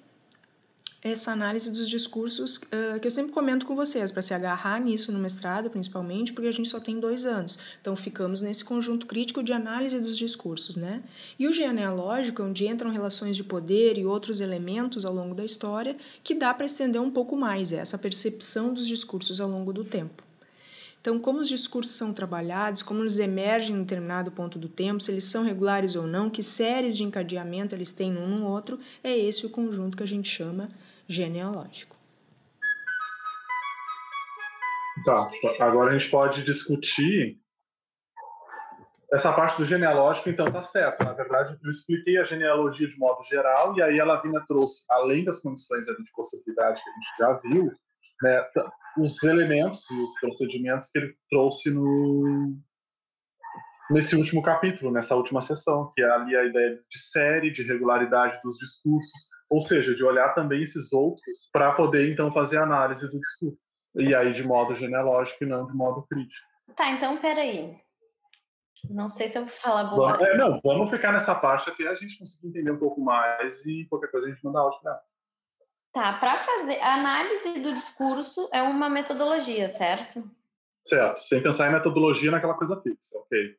essa 1.02 1.32
análise 1.32 1.72
dos 1.72 1.90
discursos 1.90 2.58
uh, 2.58 3.00
que 3.02 3.08
eu 3.08 3.12
sempre 3.12 3.32
comento 3.32 3.66
com 3.66 3.76
vocês, 3.76 4.12
para 4.12 4.22
se 4.22 4.32
agarrar 4.32 4.80
nisso 4.80 5.12
no 5.12 5.18
mestrado, 5.18 5.72
principalmente, 5.72 6.34
porque 6.34 6.48
a 6.48 6.52
gente 6.52 6.70
só 6.70 6.80
tem 6.80 7.00
dois 7.00 7.26
anos. 7.26 7.58
Então, 7.82 7.96
ficamos 7.96 8.44
nesse 8.44 8.64
conjunto 8.64 9.08
crítico 9.08 9.42
de 9.42 9.54
análise 9.54 10.00
dos 10.00 10.16
discursos, 10.16 10.76
né? 10.76 11.02
E 11.40 11.48
o 11.48 11.52
genealógico, 11.52 12.44
onde 12.44 12.68
entram 12.68 12.92
relações 12.92 13.36
de 13.36 13.44
poder 13.44 13.98
e 13.98 14.06
outros 14.06 14.40
elementos 14.40 15.04
ao 15.04 15.16
longo 15.16 15.34
da 15.34 15.44
história, 15.44 15.98
que 16.24 16.36
dá 16.36 16.54
para 16.54 16.68
estender 16.68 17.02
um 17.02 17.10
pouco 17.10 17.36
mais 17.36 17.74
essa 17.74 17.98
percepção 17.98 18.72
dos 18.72 18.86
discursos 18.86 19.42
ao 19.42 19.50
longo 19.50 19.74
do 19.74 19.84
tempo. 19.84 20.24
Então, 21.06 21.20
como 21.20 21.40
os 21.40 21.48
discursos 21.48 21.94
são 21.94 22.12
trabalhados, 22.12 22.82
como 22.82 23.04
eles 23.04 23.20
emergem 23.20 23.76
em 23.76 23.82
determinado 23.84 24.32
ponto 24.32 24.58
do 24.58 24.68
tempo, 24.68 25.00
se 25.00 25.12
eles 25.12 25.26
são 25.26 25.44
regulares 25.44 25.96
ou 25.96 26.08
não, 26.08 26.32
que 26.32 26.42
séries 26.42 26.98
de 26.98 27.04
encadeamento 27.04 27.76
eles 27.76 27.92
têm 27.92 28.18
um 28.18 28.40
no 28.40 28.48
outro, 28.48 28.80
é 29.04 29.16
esse 29.16 29.46
o 29.46 29.50
conjunto 29.52 29.96
que 29.96 30.02
a 30.02 30.08
gente 30.08 30.28
chama 30.28 30.68
genealógico. 31.08 31.96
Tá, 35.06 35.30
agora 35.60 35.92
a 35.92 36.00
gente 36.00 36.10
pode 36.10 36.42
discutir 36.42 37.40
essa 39.14 39.32
parte 39.32 39.60
do 39.60 39.64
genealógico, 39.64 40.28
então 40.28 40.52
tá 40.52 40.64
certo. 40.64 41.04
Na 41.04 41.14
verdade, 41.14 41.56
eu 41.64 41.70
expliquei 41.70 42.18
a 42.18 42.24
genealogia 42.24 42.88
de 42.88 42.98
modo 42.98 43.24
geral, 43.26 43.78
e 43.78 43.82
aí 43.84 44.00
a 44.00 44.06
Lavina 44.06 44.44
trouxe, 44.48 44.84
além 44.90 45.24
das 45.24 45.38
condições 45.38 45.86
de 45.86 46.12
possibilidade 46.16 46.82
que 46.84 46.90
a 46.90 46.94
gente 46.94 47.18
já 47.20 47.34
viu, 47.44 47.72
né, 48.22 48.46
os 48.98 49.22
elementos 49.24 49.90
e 49.92 49.96
os 49.96 50.20
procedimentos 50.20 50.90
que 50.90 51.00
ele 51.00 51.16
trouxe 51.30 51.70
no 51.72 52.58
nesse 53.90 54.16
último 54.16 54.42
capítulo, 54.42 54.92
nessa 54.92 55.16
última 55.16 55.42
sessão, 55.42 55.92
que 55.94 56.02
é 56.02 56.10
ali 56.10 56.36
a 56.36 56.44
ideia 56.44 56.76
de 56.90 57.00
série, 57.00 57.52
de 57.52 57.62
regularidade 57.62 58.40
dos 58.44 58.58
discursos, 58.58 59.30
ou 59.50 59.62
seja, 59.62 59.94
de 59.94 60.04
olhar 60.04 60.34
também 60.34 60.64
esses 60.64 60.92
outros 60.92 61.50
para 61.52 61.72
poder 61.74 62.12
então 62.12 62.32
fazer 62.32 62.58
análise 62.58 63.08
do 63.08 63.20
discurso. 63.20 63.60
E 63.96 64.14
aí 64.14 64.34
de 64.34 64.44
modo 64.44 64.76
genealógico 64.76 65.44
e 65.44 65.48
não 65.48 65.66
de 65.66 65.74
modo 65.74 66.06
crítico. 66.10 66.46
Tá, 66.76 66.92
então 66.92 67.18
peraí. 67.18 67.78
Não 68.90 69.10
sei 69.10 69.30
se 69.30 69.38
eu 69.38 69.46
vou 69.46 69.54
falar 69.56 69.86
boa. 69.86 70.28
É, 70.28 70.38
não, 70.38 70.60
vamos 70.64 70.90
ficar 70.90 71.12
nessa 71.12 71.34
parte 71.34 71.70
até 71.70 71.88
a 71.88 71.96
gente 71.96 72.20
conseguir 72.20 72.50
entender 72.50 72.72
um 72.72 72.80
pouco 72.80 73.02
mais 73.02 73.66
e 73.66 73.86
qualquer 73.90 74.12
coisa 74.12 74.28
a 74.28 74.30
gente 74.30 74.44
manda 74.44 74.60
áudio 74.60 74.80
para 74.82 75.02
Tá, 75.96 76.12
para 76.12 76.40
fazer 76.40 76.78
a 76.82 76.96
análise 76.96 77.62
do 77.62 77.74
discurso 77.74 78.50
é 78.52 78.62
uma 78.62 78.90
metodologia, 78.90 79.70
certo? 79.70 80.30
Certo, 80.86 81.22
sem 81.22 81.42
pensar 81.42 81.70
em 81.70 81.74
metodologia 81.74 82.30
naquela 82.30 82.54
coisa 82.54 82.82
fixa, 82.82 83.18
ok. 83.18 83.56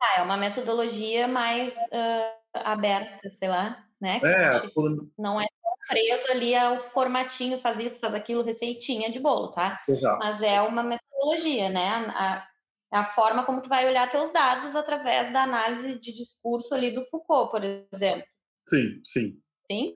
Tá, 0.00 0.14
é 0.16 0.22
uma 0.22 0.38
metodologia 0.38 1.28
mais 1.28 1.74
uh, 1.74 2.38
aberta, 2.54 3.28
sei 3.38 3.46
lá, 3.46 3.84
né? 4.00 4.22
é, 4.24 4.68
por... 4.70 5.06
não 5.18 5.38
é 5.38 5.44
preso 5.86 6.30
ali 6.30 6.54
ao 6.54 6.80
formatinho, 6.92 7.60
faz 7.60 7.78
isso, 7.78 8.00
faz 8.00 8.14
aquilo, 8.14 8.42
receitinha 8.42 9.12
de 9.12 9.20
bolo, 9.20 9.48
tá? 9.48 9.78
Exato. 9.86 10.18
Mas 10.18 10.40
é 10.40 10.62
uma 10.62 10.82
metodologia, 10.82 11.68
né? 11.68 11.88
A, 12.08 12.48
a 12.90 13.04
forma 13.12 13.44
como 13.44 13.60
tu 13.60 13.68
vai 13.68 13.86
olhar 13.86 14.08
teus 14.08 14.30
dados 14.30 14.74
através 14.74 15.30
da 15.30 15.42
análise 15.42 15.98
de 15.98 16.10
discurso 16.10 16.74
ali 16.74 16.92
do 16.92 17.04
Foucault, 17.10 17.50
por 17.50 17.62
exemplo. 17.62 18.26
Sim, 18.66 19.02
sim. 19.04 19.42
Sim? 19.70 19.94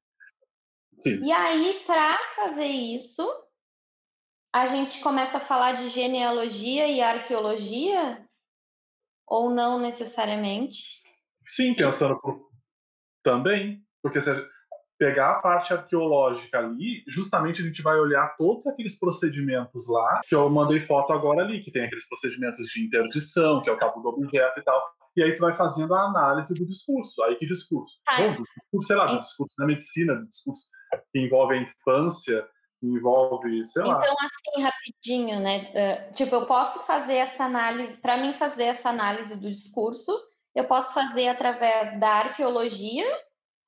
Sim. 1.01 1.25
E 1.25 1.33
aí, 1.33 1.83
para 1.87 2.19
fazer 2.37 2.67
isso, 2.67 3.27
a 4.53 4.67
gente 4.67 5.01
começa 5.01 5.39
a 5.39 5.41
falar 5.41 5.73
de 5.73 5.89
genealogia 5.89 6.87
e 6.87 7.01
arqueologia? 7.01 8.27
Ou 9.27 9.51
não 9.51 9.79
necessariamente? 9.79 10.83
Sim, 11.47 11.75
pensando 11.75 12.19
por... 12.21 12.51
também. 13.23 13.83
Porque 14.03 14.21
se 14.21 14.31
pegar 14.99 15.31
a 15.31 15.41
parte 15.41 15.73
arqueológica 15.73 16.59
ali, 16.59 17.03
justamente 17.09 17.63
a 17.63 17.65
gente 17.65 17.81
vai 17.81 17.99
olhar 17.99 18.37
todos 18.37 18.67
aqueles 18.67 18.99
procedimentos 18.99 19.89
lá, 19.89 20.21
que 20.29 20.35
eu 20.35 20.51
mandei 20.51 20.81
foto 20.81 21.13
agora 21.13 21.43
ali, 21.43 21.63
que 21.63 21.71
tem 21.71 21.85
aqueles 21.85 22.07
procedimentos 22.07 22.67
de 22.69 22.85
interdição, 22.85 23.63
que 23.63 23.71
é 23.71 23.73
o 23.73 23.79
cabo 23.79 24.01
do 24.01 24.09
objeto 24.09 24.61
e 24.61 24.63
tal. 24.63 24.83
E 25.17 25.23
aí 25.23 25.35
tu 25.35 25.41
vai 25.41 25.57
fazendo 25.57 25.95
a 25.95 26.05
análise 26.05 26.53
do 26.55 26.67
discurso. 26.67 27.23
Aí 27.23 27.37
que 27.37 27.47
discurso? 27.47 28.01
Ah, 28.07 28.19
Bom, 28.19 28.35
do 28.37 28.43
discurso, 28.43 28.87
sei 28.87 28.97
lá, 28.97 29.07
do 29.07 29.21
discurso 29.21 29.55
da 29.57 29.67
medicina, 29.67 30.15
do 30.15 30.27
discurso 30.27 30.69
que 31.13 31.19
envolve 31.19 31.55
a 31.55 31.63
infância, 31.63 32.47
envolve, 32.83 33.67
sei 33.67 33.85
lá. 33.85 33.99
Então, 33.99 34.17
assim, 34.21 34.63
rapidinho, 34.63 35.41
né? 35.41 35.71
Uh, 36.11 36.15
tipo, 36.15 36.35
eu 36.35 36.47
posso 36.47 36.85
fazer 36.87 37.15
essa 37.15 37.45
análise, 37.45 37.97
para 37.99 38.17
mim 38.17 38.33
fazer 38.35 38.65
essa 38.65 38.89
análise 38.89 39.39
do 39.39 39.51
discurso, 39.51 40.13
eu 40.55 40.65
posso 40.65 40.93
fazer 40.95 41.29
através 41.29 41.99
da 42.01 42.09
arqueologia, 42.09 43.07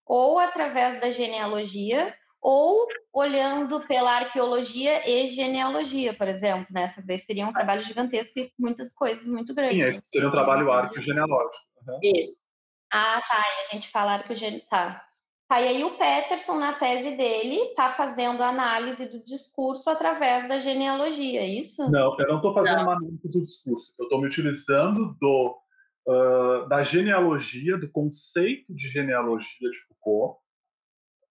ou 0.06 0.38
através 0.38 1.00
da 1.00 1.12
genealogia, 1.12 2.14
ou 2.40 2.88
olhando 3.12 3.86
pela 3.86 4.16
arqueologia 4.16 5.08
e 5.08 5.28
genealogia, 5.28 6.12
por 6.14 6.26
exemplo, 6.26 6.66
né? 6.70 6.86
Vez 7.04 7.24
seria 7.24 7.46
um 7.46 7.52
trabalho 7.52 7.82
gigantesco 7.82 8.40
e 8.40 8.52
muitas 8.58 8.92
coisas 8.92 9.28
muito 9.28 9.54
grandes. 9.54 9.76
Sim, 9.76 9.82
esse 9.84 10.02
seria 10.10 10.28
um 10.28 10.32
trabalho 10.32 10.72
arqueogenealógico. 10.72 11.64
Uhum. 11.86 12.00
Isso. 12.02 12.42
Ah, 12.92 13.22
tá. 13.26 13.42
A 13.70 13.74
gente 13.74 13.88
fala 13.90 14.14
arqueogenealógico. 14.14 14.68
Tá. 14.68 15.06
Tá, 15.52 15.60
e 15.60 15.68
aí 15.68 15.84
o 15.84 15.98
Peterson, 15.98 16.56
na 16.56 16.72
tese 16.72 17.14
dele, 17.14 17.56
está 17.56 17.90
fazendo 17.90 18.42
análise 18.42 19.04
do 19.04 19.22
discurso 19.22 19.90
através 19.90 20.48
da 20.48 20.60
genealogia, 20.60 21.42
é 21.42 21.46
isso? 21.46 21.90
Não, 21.90 22.18
eu 22.18 22.26
não 22.26 22.36
estou 22.36 22.54
fazendo 22.54 22.76
não. 22.76 22.84
uma 22.84 22.96
análise 22.96 23.28
do 23.28 23.44
discurso. 23.44 23.92
Eu 23.98 24.04
estou 24.04 24.18
me 24.22 24.28
utilizando 24.28 25.14
do, 25.20 25.58
uh, 26.08 26.66
da 26.70 26.82
genealogia, 26.82 27.76
do 27.76 27.86
conceito 27.90 28.74
de 28.74 28.88
genealogia 28.88 29.70
de 29.70 29.78
Foucault. 29.80 30.40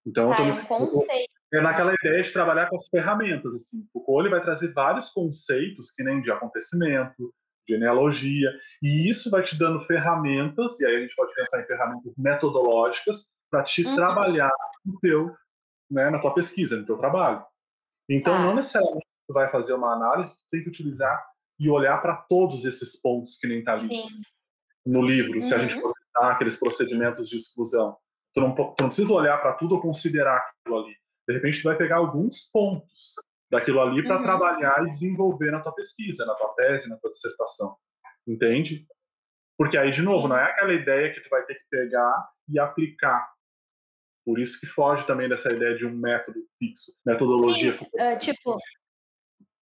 Então, 0.05 0.29
tá, 0.29 0.47
eu 0.47 0.67
tô, 0.67 0.75
é 0.75 0.77
um 0.77 0.87
conceito. 0.87 1.31
É 1.51 1.59
naquela 1.59 1.95
ideia 1.95 2.21
de 2.21 2.31
trabalhar 2.31 2.69
com 2.69 2.75
as 2.75 2.87
ferramentas. 2.89 3.55
Assim. 3.55 3.83
Foucault 3.91 4.21
ele 4.21 4.35
vai 4.35 4.43
trazer 4.43 4.71
vários 4.71 5.09
conceitos, 5.09 5.89
que 5.89 6.03
nem 6.03 6.21
de 6.21 6.31
acontecimento, 6.31 7.33
genealogia, 7.67 8.51
e 8.83 9.09
isso 9.09 9.31
vai 9.31 9.41
te 9.41 9.57
dando 9.57 9.81
ferramentas, 9.81 10.79
e 10.79 10.85
aí 10.85 10.97
a 10.97 10.99
gente 10.99 11.15
pode 11.15 11.33
pensar 11.33 11.59
em 11.59 11.65
ferramentas 11.65 12.13
metodológicas, 12.15 13.31
para 13.51 13.63
te 13.63 13.85
uhum. 13.85 13.95
trabalhar 13.95 14.51
no 14.85 14.97
teu, 14.99 15.35
né, 15.89 16.09
na 16.09 16.19
tua 16.19 16.33
pesquisa, 16.33 16.77
no 16.77 16.85
teu 16.85 16.97
trabalho. 16.97 17.45
Então, 18.09 18.33
ah. 18.33 18.39
não 18.39 18.55
necessariamente 18.55 19.05
tu 19.27 19.33
vai 19.33 19.49
fazer 19.51 19.73
uma 19.73 19.93
análise, 19.93 20.35
tu 20.35 20.43
tem 20.49 20.63
que 20.63 20.69
utilizar 20.69 21.23
e 21.59 21.69
olhar 21.69 22.01
para 22.01 22.15
todos 22.15 22.65
esses 22.65 22.99
pontos 22.99 23.37
que 23.37 23.47
nem 23.47 23.59
está 23.59 23.73
ali 23.73 23.87
Sim. 23.87 24.07
no 24.85 25.01
livro, 25.01 25.35
uhum. 25.35 25.41
se 25.41 25.53
a 25.53 25.59
gente 25.59 25.75
uhum. 25.75 25.81
for 25.81 25.93
aqueles 26.15 26.57
procedimentos 26.57 27.27
de 27.29 27.35
exclusão. 27.35 27.97
Tu 28.33 28.41
não, 28.41 28.55
tu 28.55 28.75
não 28.79 28.87
precisa 28.87 29.13
olhar 29.13 29.37
para 29.39 29.53
tudo 29.53 29.75
ou 29.75 29.81
considerar 29.81 30.37
aquilo 30.37 30.79
ali. 30.79 30.95
De 31.27 31.35
repente, 31.35 31.61
tu 31.61 31.65
vai 31.65 31.77
pegar 31.77 31.97
alguns 31.97 32.49
pontos 32.51 33.15
daquilo 33.51 33.81
ali 33.81 34.01
para 34.03 34.17
uhum. 34.17 34.23
trabalhar 34.23 34.83
e 34.87 34.89
desenvolver 34.89 35.51
na 35.51 35.59
tua 35.59 35.73
pesquisa, 35.73 36.25
na 36.25 36.33
tua 36.35 36.53
tese, 36.55 36.89
na 36.89 36.97
tua 36.97 37.11
dissertação. 37.11 37.75
Entende? 38.25 38.87
Porque 39.57 39.77
aí, 39.77 39.91
de 39.91 40.01
novo, 40.01 40.27
não 40.27 40.37
é 40.37 40.45
aquela 40.45 40.73
ideia 40.73 41.13
que 41.13 41.21
tu 41.21 41.29
vai 41.29 41.43
ter 41.45 41.55
que 41.55 41.65
pegar 41.69 42.29
e 42.49 42.57
aplicar 42.57 43.29
Por 44.25 44.39
isso 44.39 44.59
que 44.59 44.67
foge 44.67 45.05
também 45.07 45.27
dessa 45.27 45.51
ideia 45.51 45.75
de 45.75 45.85
um 45.85 45.93
método 45.93 46.39
fixo, 46.59 46.91
metodologia. 47.05 47.77
Sim, 47.77 47.85
uh, 47.85 48.19
tipo, 48.19 48.57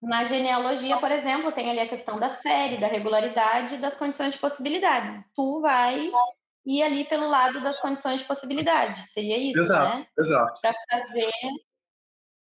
na 0.01 0.23
genealogia, 0.23 0.97
por 0.97 1.11
exemplo, 1.11 1.51
tem 1.51 1.69
ali 1.69 1.79
a 1.79 1.87
questão 1.87 2.19
da 2.19 2.29
série, 2.37 2.79
da 2.79 2.87
regularidade 2.87 3.77
das 3.77 3.95
condições 3.95 4.33
de 4.33 4.39
possibilidade. 4.39 5.23
Tu 5.35 5.61
vai 5.61 6.11
ir 6.65 6.83
ali 6.83 7.05
pelo 7.05 7.27
lado 7.29 7.61
das 7.61 7.79
condições 7.79 8.21
de 8.21 8.27
possibilidade. 8.27 9.05
Seria 9.11 9.37
isso, 9.37 9.59
exato, 9.59 9.99
né? 9.99 10.07
Exato. 10.17 10.61
Para 10.61 10.73
fazer 10.89 11.31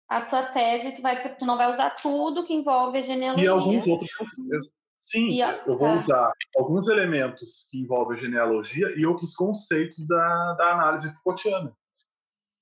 a 0.09 0.21
tua 0.23 0.43
tese, 0.53 0.93
tu, 0.93 1.03
vai, 1.03 1.37
tu 1.37 1.45
não 1.47 1.57
vai 1.57 1.71
usar 1.71 1.91
tudo 1.97 2.47
que 2.47 2.55
envolve 2.55 2.99
a 2.99 3.03
genealogia. 3.03 3.45
E 3.45 3.49
alguns 3.49 3.87
outros 3.87 4.15
conceitos. 4.15 4.71
Sim, 4.99 5.29
e, 5.29 5.41
eu 5.41 5.79
vou 5.79 5.79
tá. 5.79 5.95
usar 5.95 6.33
alguns 6.57 6.89
elementos 6.89 7.69
que 7.71 7.79
envolvem 7.79 8.19
a 8.19 8.21
genealogia 8.21 8.93
e 8.97 9.07
outros 9.07 9.35
conceitos 9.35 10.07
da, 10.07 10.55
da 10.55 10.73
análise 10.73 11.13
Foucaultiana. 11.15 11.73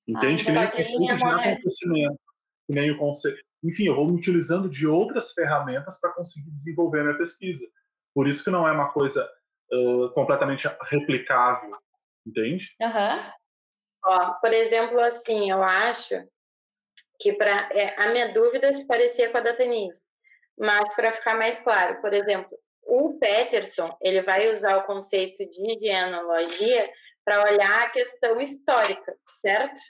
Entende? 0.06 0.44
Ah, 0.48 0.70
que 0.70 0.82
nem 0.82 1.12
o 1.12 1.14
acontecimento, 1.14 2.20
que 2.66 2.74
nem 2.74 2.90
o 2.90 2.98
conceito. 2.98 3.42
Enfim, 3.62 3.86
eu 3.86 3.94
vou 3.94 4.06
me 4.06 4.16
utilizando 4.16 4.68
de 4.68 4.86
outras 4.86 5.32
ferramentas 5.32 5.98
para 5.98 6.12
conseguir 6.12 6.50
desenvolver 6.50 7.00
a 7.00 7.04
minha 7.04 7.18
pesquisa. 7.18 7.66
Por 8.14 8.28
isso 8.28 8.44
que 8.44 8.50
não 8.50 8.68
é 8.68 8.72
uma 8.72 8.92
coisa 8.92 9.26
uh, 9.72 10.10
completamente 10.10 10.68
replicável, 10.82 11.76
entende? 12.26 12.68
Uhum. 12.80 13.32
Ó, 14.04 14.34
por 14.34 14.52
exemplo, 14.52 15.00
assim, 15.00 15.50
eu 15.50 15.62
acho 15.62 16.14
que 17.18 17.32
para 17.32 17.70
é, 17.72 17.94
a 17.98 18.12
minha 18.12 18.32
dúvida 18.32 18.72
se 18.72 18.86
parecia 18.86 19.30
com 19.30 19.38
a 19.38 19.40
da 19.40 19.52
Denise, 19.52 20.02
mas 20.58 20.94
para 20.94 21.12
ficar 21.12 21.34
mais 21.36 21.58
claro, 21.60 22.00
por 22.02 22.12
exemplo, 22.12 22.50
o 22.82 23.18
Peterson 23.18 23.96
ele 24.02 24.22
vai 24.22 24.52
usar 24.52 24.76
o 24.76 24.84
conceito 24.84 25.48
de 25.48 25.78
genealogia 25.80 26.90
para 27.24 27.42
olhar 27.44 27.82
a 27.82 27.90
questão 27.90 28.40
histórica, 28.40 29.16
certo, 29.40 29.80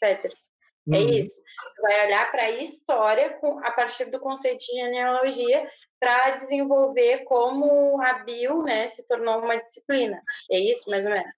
Peterson? 0.00 0.44
É 0.92 0.98
uhum. 0.98 1.08
isso. 1.10 1.42
Vai 1.80 2.06
olhar 2.06 2.30
para 2.30 2.42
a 2.42 2.50
história 2.50 3.38
a 3.62 3.70
partir 3.70 4.04
do 4.06 4.20
conceito 4.20 4.58
de 4.58 4.78
genealogia 4.78 5.66
para 5.98 6.32
desenvolver 6.32 7.24
como 7.24 8.00
a 8.02 8.22
bio 8.24 8.62
né, 8.62 8.88
se 8.88 9.06
tornou 9.06 9.38
uma 9.38 9.56
disciplina. 9.56 10.22
É 10.50 10.58
isso, 10.58 10.90
mais 10.90 11.06
ou 11.06 11.12
menos? 11.12 11.32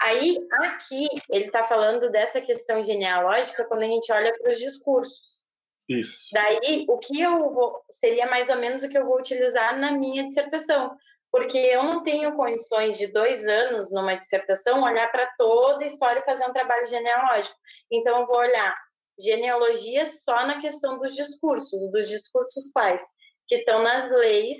Aí, 0.00 0.36
aqui, 0.50 1.06
ele 1.30 1.44
está 1.46 1.62
falando 1.62 2.10
dessa 2.10 2.40
questão 2.40 2.82
genealógica 2.82 3.64
quando 3.64 3.82
a 3.84 3.86
gente 3.86 4.10
olha 4.10 4.36
para 4.36 4.50
os 4.50 4.58
discursos. 4.58 5.44
Isso. 5.88 6.28
Daí, 6.32 6.84
o 6.88 6.98
que 6.98 7.20
eu 7.20 7.52
vou. 7.52 7.80
seria 7.88 8.26
mais 8.26 8.48
ou 8.48 8.56
menos 8.56 8.82
o 8.82 8.88
que 8.88 8.98
eu 8.98 9.06
vou 9.06 9.18
utilizar 9.18 9.78
na 9.78 9.92
minha 9.92 10.26
dissertação. 10.26 10.96
Porque 11.32 11.56
eu 11.56 11.82
não 11.82 12.02
tenho 12.02 12.36
condições 12.36 12.98
de 12.98 13.06
dois 13.06 13.48
anos 13.48 13.90
numa 13.90 14.14
dissertação 14.14 14.82
olhar 14.82 15.10
para 15.10 15.26
toda 15.38 15.82
a 15.82 15.86
história 15.86 16.20
e 16.20 16.24
fazer 16.24 16.44
um 16.44 16.52
trabalho 16.52 16.86
genealógico. 16.86 17.56
Então, 17.90 18.20
eu 18.20 18.26
vou 18.26 18.36
olhar 18.36 18.76
genealogia 19.18 20.06
só 20.06 20.46
na 20.46 20.60
questão 20.60 20.98
dos 20.98 21.14
discursos, 21.14 21.90
dos 21.90 22.08
discursos 22.08 22.70
quais? 22.72 23.02
Que 23.48 23.56
estão 23.56 23.82
nas 23.82 24.10
leis 24.10 24.58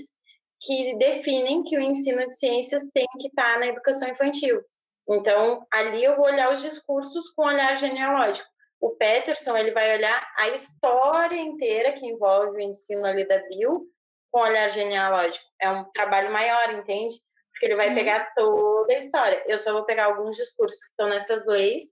que 0.61 0.97
definem 0.97 1.63
que 1.63 1.77
o 1.77 1.81
ensino 1.81 2.27
de 2.27 2.37
ciências 2.39 2.89
tem 2.95 3.07
que 3.21 3.29
estar 3.29 3.55
tá 3.55 3.59
na 3.59 3.67
educação 3.67 4.09
infantil. 4.09 4.63
Então, 5.09 5.67
ali 5.73 6.03
eu 6.03 6.17
vou 6.17 6.27
olhar 6.27 6.53
os 6.53 6.63
discursos 6.63 7.31
com 7.31 7.43
olhar 7.43 7.77
genealógico. 7.77 8.49
O 8.81 8.91
Peterson, 8.91 9.57
ele 9.57 9.73
vai 9.73 9.97
olhar 9.97 10.27
a 10.39 10.49
história 10.51 11.37
inteira 11.37 11.93
que 11.93 12.07
envolve 12.07 12.57
o 12.57 12.61
ensino 12.61 13.05
ali 13.05 13.27
da 13.27 13.39
bio 13.49 13.87
com 14.33 14.41
olhar 14.41 14.71
genealógico. 14.71 15.45
É 15.61 15.71
um 15.71 15.85
trabalho 15.93 16.33
maior, 16.33 16.73
entende? 16.73 17.15
Porque 17.53 17.67
ele 17.67 17.77
vai 17.77 17.91
uhum. 17.91 17.95
pegar 17.95 18.33
toda 18.35 18.93
a 18.93 18.97
história. 18.97 19.45
Eu 19.47 19.59
só 19.59 19.73
vou 19.73 19.85
pegar 19.85 20.07
alguns 20.07 20.37
discursos 20.37 20.79
que 20.79 20.87
estão 20.87 21.09
nessas 21.09 21.47
leis 21.47 21.83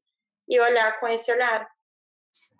e 0.48 0.58
olhar 0.58 0.98
com 0.98 1.06
esse 1.06 1.30
olhar. 1.30 1.68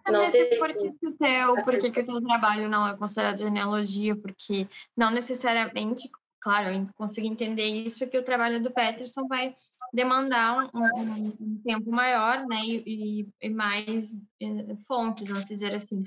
Não 0.07 0.29
sei 0.29 0.57
por 0.59 0.73
que, 0.75 0.89
o 1.07 1.13
teu, 1.13 1.55
por 1.65 1.79
que, 1.79 1.91
que 1.91 2.01
o 2.01 2.05
teu 2.05 2.21
trabalho 2.23 2.69
não 2.69 2.87
é 2.87 2.97
considerado 2.97 3.39
genealogia? 3.39 4.15
Porque 4.17 4.67
não 4.97 5.11
necessariamente, 5.11 6.09
claro, 6.41 6.71
eu 6.71 6.89
consigo 6.95 7.27
entender 7.27 7.67
isso, 7.67 8.09
que 8.09 8.19
o 8.19 8.25
trabalho 8.25 8.63
do 8.63 8.71
Peterson 8.71 9.27
vai 9.27 9.53
demandar 9.93 10.71
um, 10.75 10.79
um, 10.79 11.37
um 11.41 11.63
tempo 11.65 11.91
maior, 11.91 12.47
né, 12.47 12.61
e, 12.65 13.29
e 13.41 13.51
mais 13.51 14.15
eh, 14.41 14.75
fontes, 14.87 15.29
vamos 15.29 15.49
dizer 15.49 15.75
assim. 15.75 16.03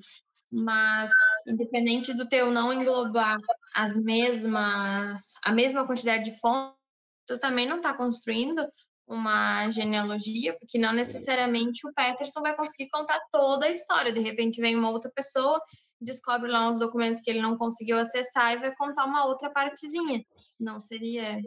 Mas, 0.55 1.11
independente 1.47 2.13
do 2.13 2.29
teu 2.29 2.51
não 2.51 2.71
englobar 2.71 3.39
as 3.73 3.95
mesmas, 3.99 5.33
a 5.43 5.51
mesma 5.51 5.83
quantidade 5.83 6.25
de 6.25 6.39
fontes, 6.39 6.77
tu 7.25 7.39
também 7.39 7.67
não 7.67 7.77
está 7.77 7.91
construindo 7.91 8.63
uma 9.07 9.67
genealogia, 9.71 10.55
porque 10.59 10.77
não 10.77 10.93
necessariamente 10.93 11.87
o 11.87 11.93
Peterson 11.93 12.41
vai 12.41 12.55
conseguir 12.55 12.87
contar 12.91 13.19
toda 13.31 13.65
a 13.65 13.71
história. 13.71 14.13
De 14.13 14.19
repente 14.19 14.61
vem 14.61 14.75
uma 14.75 14.91
outra 14.91 15.11
pessoa, 15.15 15.59
descobre 15.99 16.51
lá 16.51 16.69
uns 16.69 16.79
documentos 16.79 17.21
que 17.21 17.31
ele 17.31 17.41
não 17.41 17.57
conseguiu 17.57 17.97
acessar 17.97 18.53
e 18.53 18.59
vai 18.59 18.75
contar 18.75 19.05
uma 19.05 19.25
outra 19.25 19.49
partezinha. 19.49 20.23
Não 20.59 20.79
seria 20.79 21.41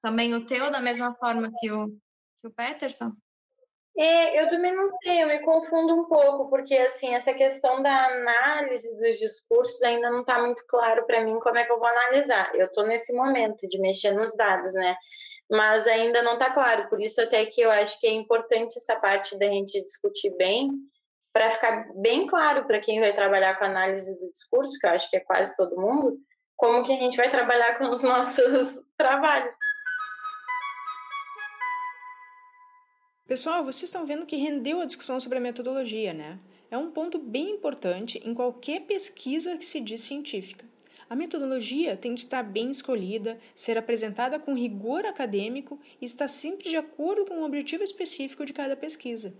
também 0.00 0.34
o 0.34 0.46
teu 0.46 0.70
da 0.70 0.80
mesma 0.80 1.12
forma 1.14 1.50
que 1.58 1.72
o, 1.72 1.88
que 2.40 2.46
o 2.46 2.52
Peterson? 2.52 3.12
É, 3.98 4.40
eu 4.40 4.48
também 4.48 4.74
não 4.74 4.86
sei, 5.02 5.22
eu 5.22 5.26
me 5.26 5.40
confundo 5.40 5.94
um 5.94 6.04
pouco, 6.04 6.48
porque 6.48 6.76
assim, 6.76 7.14
essa 7.14 7.34
questão 7.34 7.82
da 7.82 8.06
análise 8.06 8.96
dos 8.96 9.18
discursos 9.18 9.82
ainda 9.82 10.08
não 10.10 10.20
está 10.20 10.38
muito 10.38 10.64
claro 10.66 11.04
para 11.06 11.24
mim 11.24 11.38
como 11.40 11.58
é 11.58 11.64
que 11.64 11.72
eu 11.72 11.78
vou 11.78 11.88
analisar. 11.88 12.50
Eu 12.54 12.66
estou 12.66 12.86
nesse 12.86 13.12
momento 13.12 13.68
de 13.68 13.78
mexer 13.80 14.12
nos 14.12 14.34
dados, 14.36 14.72
né? 14.74 14.96
Mas 15.50 15.86
ainda 15.86 16.22
não 16.22 16.34
está 16.34 16.50
claro, 16.50 16.88
por 16.88 17.00
isso 17.00 17.20
até 17.20 17.44
que 17.44 17.60
eu 17.60 17.70
acho 17.70 17.98
que 17.98 18.06
é 18.06 18.12
importante 18.12 18.78
essa 18.78 18.94
parte 18.96 19.36
da 19.36 19.46
gente 19.46 19.82
discutir 19.82 20.30
bem, 20.36 20.70
para 21.32 21.50
ficar 21.50 21.88
bem 21.94 22.26
claro 22.26 22.66
para 22.66 22.80
quem 22.80 23.00
vai 23.00 23.12
trabalhar 23.12 23.58
com 23.58 23.64
análise 23.64 24.18
do 24.18 24.30
discurso, 24.30 24.78
que 24.78 24.86
eu 24.86 24.90
acho 24.90 25.10
que 25.10 25.16
é 25.16 25.20
quase 25.20 25.56
todo 25.56 25.80
mundo, 25.80 26.16
como 26.56 26.84
que 26.84 26.92
a 26.92 26.96
gente 26.96 27.16
vai 27.16 27.30
trabalhar 27.30 27.78
com 27.78 27.90
os 27.90 28.02
nossos 28.04 28.82
trabalhos. 28.96 29.54
Pessoal, 33.30 33.64
vocês 33.64 33.84
estão 33.84 34.04
vendo 34.04 34.26
que 34.26 34.34
rendeu 34.34 34.80
a 34.80 34.84
discussão 34.84 35.20
sobre 35.20 35.38
a 35.38 35.40
metodologia, 35.40 36.12
né? 36.12 36.36
É 36.68 36.76
um 36.76 36.90
ponto 36.90 37.16
bem 37.16 37.50
importante 37.50 38.20
em 38.24 38.34
qualquer 38.34 38.80
pesquisa 38.80 39.56
que 39.56 39.64
se 39.64 39.80
diz 39.80 40.00
científica. 40.00 40.64
A 41.08 41.14
metodologia 41.14 41.96
tem 41.96 42.12
de 42.12 42.22
estar 42.22 42.42
bem 42.42 42.72
escolhida, 42.72 43.38
ser 43.54 43.78
apresentada 43.78 44.40
com 44.40 44.52
rigor 44.52 45.06
acadêmico 45.06 45.78
e 46.00 46.06
estar 46.06 46.26
sempre 46.26 46.68
de 46.68 46.76
acordo 46.76 47.24
com 47.24 47.34
o 47.34 47.44
objetivo 47.44 47.84
específico 47.84 48.44
de 48.44 48.52
cada 48.52 48.74
pesquisa. 48.74 49.32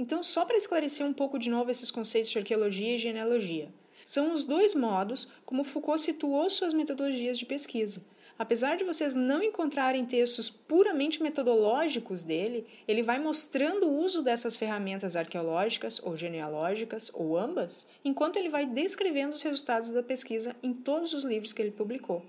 Então, 0.00 0.20
só 0.20 0.44
para 0.44 0.56
esclarecer 0.56 1.06
um 1.06 1.12
pouco 1.12 1.38
de 1.38 1.48
novo 1.48 1.70
esses 1.70 1.92
conceitos 1.92 2.32
de 2.32 2.38
arqueologia 2.38 2.96
e 2.96 2.98
genealogia, 2.98 3.72
são 4.04 4.32
os 4.32 4.44
dois 4.44 4.74
modos 4.74 5.30
como 5.46 5.62
Foucault 5.62 6.00
situou 6.00 6.50
suas 6.50 6.74
metodologias 6.74 7.38
de 7.38 7.46
pesquisa 7.46 8.02
Apesar 8.38 8.76
de 8.76 8.84
vocês 8.84 9.16
não 9.16 9.42
encontrarem 9.42 10.06
textos 10.06 10.48
puramente 10.48 11.20
metodológicos 11.20 12.22
dele, 12.22 12.64
ele 12.86 13.02
vai 13.02 13.18
mostrando 13.18 13.88
o 13.88 14.00
uso 14.00 14.22
dessas 14.22 14.54
ferramentas 14.54 15.16
arqueológicas 15.16 16.00
ou 16.04 16.16
genealógicas, 16.16 17.10
ou 17.12 17.36
ambas, 17.36 17.88
enquanto 18.04 18.36
ele 18.36 18.48
vai 18.48 18.64
descrevendo 18.64 19.32
os 19.32 19.42
resultados 19.42 19.90
da 19.90 20.04
pesquisa 20.04 20.54
em 20.62 20.72
todos 20.72 21.14
os 21.14 21.24
livros 21.24 21.52
que 21.52 21.60
ele 21.60 21.72
publicou. 21.72 22.24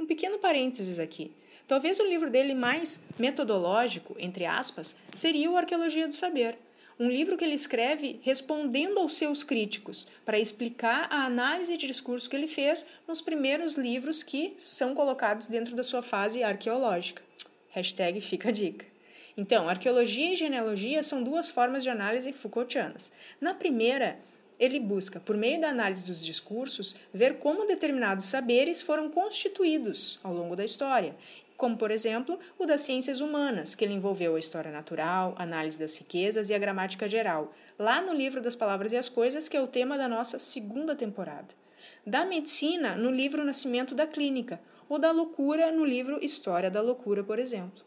Um 0.00 0.04
pequeno 0.04 0.38
parênteses 0.38 0.98
aqui. 0.98 1.30
Talvez 1.68 2.00
o 2.00 2.06
livro 2.06 2.28
dele 2.28 2.52
mais 2.52 3.00
metodológico, 3.16 4.16
entre 4.18 4.44
aspas, 4.44 4.96
seria 5.12 5.48
o 5.48 5.56
Arqueologia 5.56 6.08
do 6.08 6.14
Saber, 6.14 6.58
um 6.98 7.08
livro 7.08 7.36
que 7.36 7.44
ele 7.44 7.54
escreve 7.54 8.20
respondendo 8.22 8.98
aos 8.98 9.14
seus 9.14 9.42
críticos, 9.42 10.06
para 10.24 10.38
explicar 10.38 11.08
a 11.10 11.24
análise 11.24 11.76
de 11.76 11.86
discurso 11.86 12.28
que 12.28 12.36
ele 12.36 12.46
fez 12.46 12.86
nos 13.06 13.20
primeiros 13.20 13.76
livros 13.76 14.22
que 14.22 14.54
são 14.56 14.94
colocados 14.94 15.46
dentro 15.46 15.74
da 15.74 15.82
sua 15.82 16.02
fase 16.02 16.42
arqueológica. 16.42 17.22
Hashtag 17.70 18.20
fica 18.20 18.50
a 18.50 18.52
dica. 18.52 18.86
Então, 19.36 19.68
arqueologia 19.68 20.32
e 20.32 20.36
genealogia 20.36 21.02
são 21.02 21.22
duas 21.22 21.50
formas 21.50 21.82
de 21.82 21.90
análise 21.90 22.32
Foucaultianas. 22.32 23.10
Na 23.40 23.52
primeira, 23.52 24.16
ele 24.60 24.78
busca, 24.78 25.18
por 25.18 25.36
meio 25.36 25.60
da 25.60 25.70
análise 25.70 26.04
dos 26.04 26.24
discursos, 26.24 26.94
ver 27.12 27.38
como 27.38 27.66
determinados 27.66 28.26
saberes 28.26 28.82
foram 28.82 29.10
constituídos 29.10 30.20
ao 30.22 30.32
longo 30.32 30.54
da 30.54 30.64
história 30.64 31.16
como, 31.64 31.78
por 31.78 31.90
exemplo, 31.90 32.38
o 32.58 32.66
das 32.66 32.82
ciências 32.82 33.22
humanas, 33.22 33.74
que 33.74 33.82
ele 33.82 33.94
envolveu 33.94 34.36
a 34.36 34.38
história 34.38 34.70
natural, 34.70 35.34
análise 35.38 35.78
das 35.78 35.96
riquezas 35.96 36.50
e 36.50 36.54
a 36.54 36.58
gramática 36.58 37.08
geral, 37.08 37.54
lá 37.78 38.02
no 38.02 38.12
livro 38.12 38.38
das 38.42 38.54
Palavras 38.54 38.92
e 38.92 38.98
as 38.98 39.08
Coisas, 39.08 39.48
que 39.48 39.56
é 39.56 39.62
o 39.62 39.66
tema 39.66 39.96
da 39.96 40.06
nossa 40.06 40.38
segunda 40.38 40.94
temporada. 40.94 41.54
Da 42.06 42.26
medicina, 42.26 42.98
no 42.98 43.10
livro 43.10 43.46
Nascimento 43.46 43.94
da 43.94 44.06
Clínica, 44.06 44.60
ou 44.90 44.98
da 44.98 45.10
loucura, 45.10 45.72
no 45.72 45.86
livro 45.86 46.22
História 46.22 46.70
da 46.70 46.82
Loucura, 46.82 47.24
por 47.24 47.38
exemplo. 47.38 47.82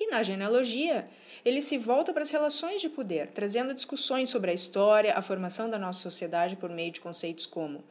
E 0.00 0.10
na 0.10 0.22
genealogia, 0.22 1.06
ele 1.44 1.60
se 1.60 1.76
volta 1.76 2.14
para 2.14 2.22
as 2.22 2.30
relações 2.30 2.80
de 2.80 2.88
poder, 2.88 3.26
trazendo 3.26 3.74
discussões 3.74 4.30
sobre 4.30 4.52
a 4.52 4.54
história, 4.54 5.12
a 5.12 5.20
formação 5.20 5.68
da 5.68 5.78
nossa 5.78 6.00
sociedade 6.00 6.56
por 6.56 6.70
meio 6.70 6.92
de 6.92 7.02
conceitos 7.02 7.44
como 7.44 7.84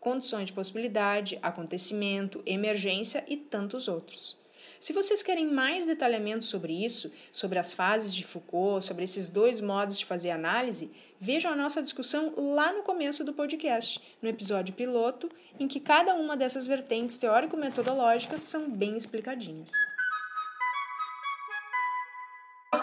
condições 0.00 0.46
de 0.46 0.54
possibilidade, 0.54 1.38
acontecimento, 1.42 2.42
emergência 2.46 3.22
e 3.28 3.36
tantos 3.36 3.86
outros. 3.86 4.45
Se 4.86 4.92
vocês 4.92 5.20
querem 5.20 5.52
mais 5.52 5.84
detalhamento 5.84 6.44
sobre 6.44 6.72
isso, 6.72 7.12
sobre 7.32 7.58
as 7.58 7.72
fases 7.72 8.14
de 8.14 8.22
Foucault, 8.22 8.84
sobre 8.84 9.02
esses 9.02 9.28
dois 9.28 9.60
modos 9.60 9.98
de 9.98 10.06
fazer 10.06 10.30
análise, 10.30 10.92
vejam 11.18 11.50
a 11.50 11.56
nossa 11.56 11.82
discussão 11.82 12.32
lá 12.36 12.72
no 12.72 12.84
começo 12.84 13.24
do 13.24 13.32
podcast, 13.32 14.00
no 14.22 14.28
episódio 14.28 14.72
piloto, 14.72 15.28
em 15.58 15.66
que 15.66 15.80
cada 15.80 16.14
uma 16.14 16.36
dessas 16.36 16.68
vertentes 16.68 17.18
teórico-metodológicas 17.18 18.42
são 18.42 18.70
bem 18.70 18.96
explicadinhas. 18.96 19.72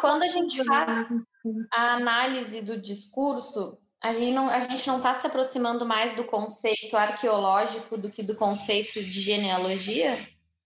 Quando 0.01 0.23
a 0.23 0.27
gente 0.27 0.61
faz 0.65 1.07
a 1.71 1.93
análise 1.93 2.61
do 2.61 2.81
discurso, 2.81 3.77
a 4.03 4.13
gente 4.13 4.33
não 4.33 4.49
a 4.49 4.59
gente 4.59 4.85
não 4.85 4.97
está 4.97 5.13
se 5.13 5.25
aproximando 5.25 5.85
mais 5.85 6.13
do 6.17 6.25
conceito 6.25 6.97
arqueológico 6.97 7.97
do 7.97 8.11
que 8.11 8.21
do 8.21 8.35
conceito 8.35 9.01
de 9.01 9.21
genealogia? 9.21 10.19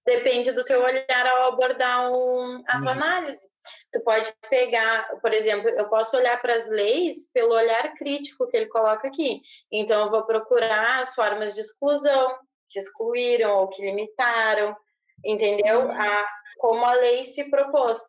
Depende 0.08 0.54
do 0.54 0.64
teu 0.64 0.82
olhar 0.82 1.28
ao 1.28 1.50
abordar 1.50 2.10
um, 2.10 2.64
a 2.66 2.80
tua 2.80 2.94
uhum. 2.94 3.04
análise. 3.04 3.46
Tu 3.92 4.02
pode 4.02 4.34
pegar, 4.50 5.06
por 5.22 5.34
exemplo, 5.34 5.68
eu 5.68 5.90
posso 5.90 6.16
olhar 6.16 6.42
para 6.42 6.56
as 6.56 6.70
leis 6.70 7.30
pelo 7.34 7.54
olhar 7.54 7.94
crítico 7.96 8.48
que 8.48 8.56
ele 8.56 8.68
coloca 8.68 9.06
aqui. 9.06 9.42
Então, 9.70 10.06
eu 10.06 10.10
vou 10.10 10.26
procurar 10.26 11.02
as 11.02 11.14
formas 11.14 11.54
de 11.56 11.60
exclusão, 11.60 12.38
que 12.70 12.80
excluíram 12.80 13.58
ou 13.58 13.68
que 13.68 13.82
limitaram, 13.82 14.74
entendeu? 15.26 15.82
Uhum. 15.82 15.92
A, 15.92 16.26
como 16.58 16.86
a 16.86 16.94
lei 16.94 17.26
se 17.26 17.50
propôs. 17.50 18.02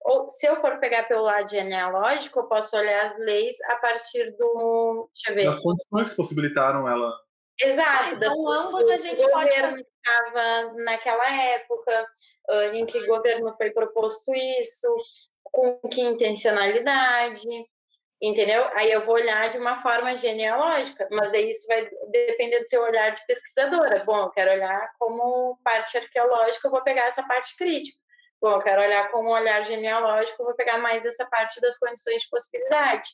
Ou 0.00 0.28
se 0.28 0.46
eu 0.46 0.56
for 0.56 0.80
pegar 0.80 1.04
pelo 1.04 1.22
lado 1.22 1.48
genealógico, 1.48 2.40
eu 2.40 2.48
posso 2.48 2.76
olhar 2.76 3.04
as 3.04 3.16
leis 3.18 3.56
a 3.66 3.76
partir 3.76 4.34
do. 4.36 5.08
Deixa 5.12 5.30
eu 5.30 5.34
ver. 5.36 5.44
Das 5.44 5.60
condições 5.60 6.10
que 6.10 6.16
possibilitaram 6.16 6.88
ela. 6.88 7.12
Exato. 7.60 7.90
Ah, 7.90 8.12
então, 8.12 8.50
ambos 8.50 8.90
a 8.90 8.96
gente 8.96 9.22
governo 9.22 9.76
pode... 9.76 9.93
estava 10.06 10.72
naquela 10.74 11.32
época, 11.32 12.06
em 12.72 12.84
que 12.84 13.06
governo 13.06 13.52
foi 13.54 13.70
proposto 13.70 14.34
isso, 14.34 14.88
com 15.42 15.78
que 15.88 16.00
intencionalidade, 16.00 17.42
entendeu? 18.20 18.68
Aí 18.74 18.90
eu 18.90 19.02
vou 19.02 19.14
olhar 19.14 19.48
de 19.50 19.58
uma 19.58 19.78
forma 19.78 20.14
genealógica, 20.16 21.08
mas 21.10 21.30
daí 21.30 21.50
isso 21.50 21.66
vai 21.66 21.88
depender 22.10 22.60
do 22.60 22.68
teu 22.68 22.82
olhar 22.82 23.10
de 23.10 23.26
pesquisadora. 23.26 24.04
Bom, 24.04 24.18
eu 24.18 24.30
quero 24.30 24.52
olhar 24.52 24.90
como 24.98 25.58
parte 25.62 25.96
arqueológica, 25.96 26.68
eu 26.68 26.72
vou 26.72 26.82
pegar 26.82 27.04
essa 27.04 27.22
parte 27.22 27.56
crítica. 27.56 27.98
Bom, 28.40 28.52
eu 28.52 28.60
quero 28.60 28.82
olhar 28.82 29.10
com 29.10 29.24
um 29.24 29.30
olhar 29.30 29.64
genealógico, 29.64 30.44
vou 30.44 30.54
pegar 30.54 30.78
mais 30.78 31.06
essa 31.06 31.24
parte 31.26 31.60
das 31.60 31.78
condições 31.78 32.22
de 32.22 32.28
possibilidade. 32.28 33.10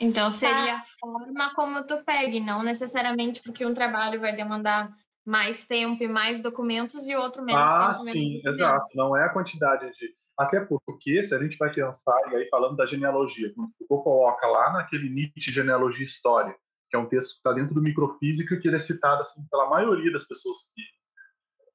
Então, 0.00 0.30
seria 0.30 0.76
a 0.76 0.82
forma 1.00 1.54
como 1.54 1.84
tu 1.84 2.04
pegue, 2.04 2.38
não 2.38 2.62
necessariamente 2.62 3.42
porque 3.42 3.66
um 3.66 3.74
trabalho 3.74 4.20
vai 4.20 4.32
demandar 4.32 4.88
mais 5.28 5.66
tempo 5.66 6.02
e 6.02 6.08
mais 6.08 6.40
documentos 6.40 7.06
e 7.06 7.14
outro 7.14 7.44
menos 7.44 7.70
ah, 7.70 7.92
tempo. 7.92 8.08
Ah, 8.08 8.12
sim, 8.12 8.40
exato. 8.46 8.86
Não 8.94 9.14
é 9.14 9.24
a 9.24 9.28
quantidade 9.28 9.90
de... 9.92 10.14
Até 10.38 10.60
porque, 10.60 11.22
se 11.22 11.34
a 11.34 11.38
gente 11.38 11.58
vai 11.58 11.70
pensar, 11.70 12.16
e 12.32 12.36
aí 12.36 12.48
falando 12.48 12.76
da 12.76 12.86
genealogia, 12.86 13.52
quando 13.54 13.70
Foucault 13.86 14.04
coloca 14.04 14.46
lá 14.46 14.72
naquele 14.72 15.10
Nietzsche 15.10 15.50
Genealogia 15.50 16.02
e 16.02 16.06
História, 16.06 16.56
que 16.88 16.96
é 16.96 16.98
um 16.98 17.06
texto 17.06 17.32
que 17.32 17.36
está 17.36 17.52
dentro 17.52 17.74
do 17.74 17.82
Microfísica, 17.82 18.56
que 18.56 18.68
ele 18.68 18.76
é 18.76 18.78
citado 18.78 19.20
assim, 19.20 19.44
pela 19.50 19.68
maioria 19.68 20.10
das 20.10 20.24
pessoas 20.24 20.56
que 20.74 20.82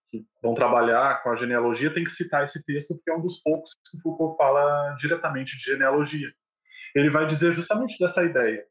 que 0.09 0.23
vão 0.43 0.53
trabalhar 0.53 1.23
com 1.23 1.31
a 1.31 1.35
genealogia 1.35 1.91
tem 1.91 2.03
que 2.03 2.11
citar 2.11 2.43
esse 2.43 2.63
texto 2.63 2.93
porque 2.93 3.09
é 3.09 3.15
um 3.15 3.21
dos 3.21 3.41
poucos 3.41 3.71
que 3.89 3.99
Foucault 3.99 4.37
fala 4.37 4.95
diretamente 4.99 5.57
de 5.57 5.63
genealogia. 5.63 6.31
Ele 6.93 7.09
vai 7.09 7.25
dizer 7.25 7.51
justamente 7.51 7.97
dessa 7.97 8.23
ideia 8.23 8.63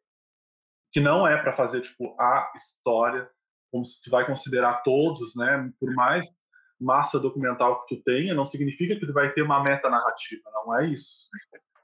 que 0.92 1.00
não 1.00 1.26
é 1.26 1.36
para 1.36 1.52
fazer 1.52 1.80
tipo 1.80 2.14
a 2.16 2.52
história 2.54 3.28
como 3.72 3.84
se 3.84 4.02
tu 4.02 4.10
vai 4.10 4.26
considerar 4.26 4.82
todos, 4.82 5.34
né? 5.34 5.72
Por 5.80 5.92
mais 5.94 6.30
massa 6.78 7.18
documental 7.18 7.84
que 7.86 7.96
tu 7.96 8.02
tenha, 8.02 8.34
não 8.34 8.44
significa 8.44 8.94
que 8.94 9.06
tu 9.06 9.12
vai 9.12 9.32
ter 9.32 9.42
uma 9.42 9.62
meta 9.62 9.88
narrativa, 9.88 10.50
não 10.52 10.78
é 10.78 10.86
isso. 10.88 11.28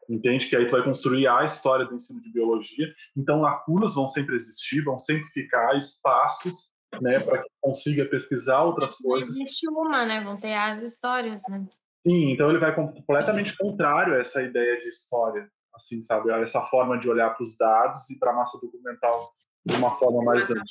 Entende 0.08 0.46
que 0.46 0.56
aí 0.56 0.66
tu 0.66 0.72
vai 0.72 0.82
construir 0.82 1.26
a 1.26 1.44
história 1.44 1.86
do 1.86 1.94
ensino 1.94 2.20
de 2.20 2.32
biologia. 2.32 2.86
Então 3.16 3.40
lacunas 3.40 3.94
vão 3.94 4.08
sempre 4.08 4.34
existir, 4.34 4.82
vão 4.82 4.98
sempre 4.98 5.26
ficar 5.28 5.76
espaços 5.76 6.72
né, 7.00 7.20
para 7.20 7.42
que 7.42 7.48
consiga 7.60 8.04
pesquisar 8.06 8.62
outras 8.62 8.94
coisas. 8.96 9.28
Existe 9.28 9.68
uma, 9.68 10.04
né? 10.04 10.20
Vão 10.22 10.36
ter 10.36 10.54
as 10.54 10.82
histórias, 10.82 11.42
né? 11.48 11.64
Sim, 12.06 12.30
então 12.32 12.48
ele 12.48 12.58
vai 12.58 12.74
completamente 12.74 13.56
contrário 13.56 14.14
a 14.14 14.18
essa 14.18 14.42
ideia 14.42 14.80
de 14.80 14.88
história, 14.88 15.48
assim, 15.74 16.00
sabe? 16.00 16.30
Essa 16.30 16.62
forma 16.62 16.98
de 16.98 17.08
olhar 17.08 17.30
para 17.30 17.42
os 17.42 17.56
dados 17.56 18.08
e 18.08 18.18
para 18.18 18.32
a 18.32 18.36
massa 18.36 18.58
documental 18.58 19.30
de 19.66 19.76
uma 19.76 19.96
forma 19.98 20.24
mais 20.24 20.50
ampla. 20.50 20.64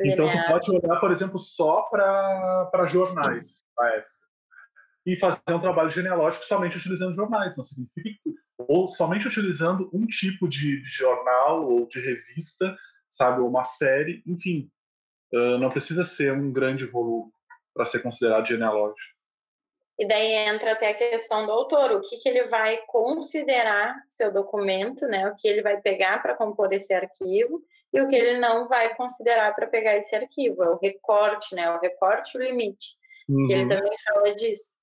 Então, 0.00 0.30
tu 0.30 0.46
pode 0.46 0.70
olhar, 0.70 1.00
por 1.00 1.12
exemplo, 1.12 1.38
só 1.38 1.82
para 1.82 2.86
jornais 2.86 3.64
da 3.76 3.88
época 3.88 4.14
e 5.06 5.16
fazer 5.16 5.38
um 5.50 5.60
trabalho 5.60 5.90
genealógico 5.90 6.44
somente 6.44 6.78
utilizando 6.78 7.14
jornais. 7.14 7.56
Não 7.56 7.64
significa 7.64 8.18
ou 8.56 8.88
somente 8.88 9.26
utilizando 9.26 9.90
um 9.92 10.06
tipo 10.06 10.48
de, 10.48 10.80
de 10.80 10.88
jornal 10.88 11.68
ou 11.68 11.86
de 11.86 12.00
revista, 12.00 12.76
sabe, 13.10 13.40
ou 13.40 13.48
uma 13.48 13.64
série, 13.64 14.22
enfim, 14.26 14.70
ah, 15.34 15.58
não 15.58 15.70
precisa 15.70 16.04
ser 16.04 16.32
um 16.32 16.52
grande 16.52 16.86
volume 16.86 17.30
para 17.74 17.84
ser 17.84 18.00
considerado 18.00 18.46
genealógico. 18.46 19.14
E 19.98 20.06
daí 20.06 20.32
entra 20.48 20.72
até 20.72 20.90
a 20.90 20.94
questão 20.94 21.46
do 21.46 21.52
autor, 21.52 21.92
o 21.92 22.00
que, 22.00 22.16
que 22.16 22.28
ele 22.28 22.48
vai 22.48 22.78
considerar 22.86 23.94
seu 24.08 24.32
documento, 24.32 25.06
né? 25.06 25.28
O 25.28 25.36
que 25.36 25.46
ele 25.46 25.62
vai 25.62 25.80
pegar 25.80 26.20
para 26.20 26.34
compor 26.34 26.72
esse 26.72 26.92
arquivo 26.92 27.62
e 27.94 28.00
o 28.00 28.08
que 28.08 28.16
ele 28.16 28.40
não 28.40 28.66
vai 28.66 28.92
considerar 28.96 29.54
para 29.54 29.68
pegar 29.68 29.96
esse 29.96 30.14
arquivo. 30.16 30.64
É 30.64 30.68
o 30.68 30.78
recorte, 30.78 31.54
né? 31.54 31.70
O 31.70 31.78
recorte 31.78 32.36
e 32.36 32.40
o 32.40 32.42
limite. 32.42 32.96
Uhum. 33.28 33.46
Que 33.46 33.52
ele 33.52 33.62
uhum. 33.62 33.68
também 33.68 33.92
fala 34.04 34.34
disso. 34.34 34.76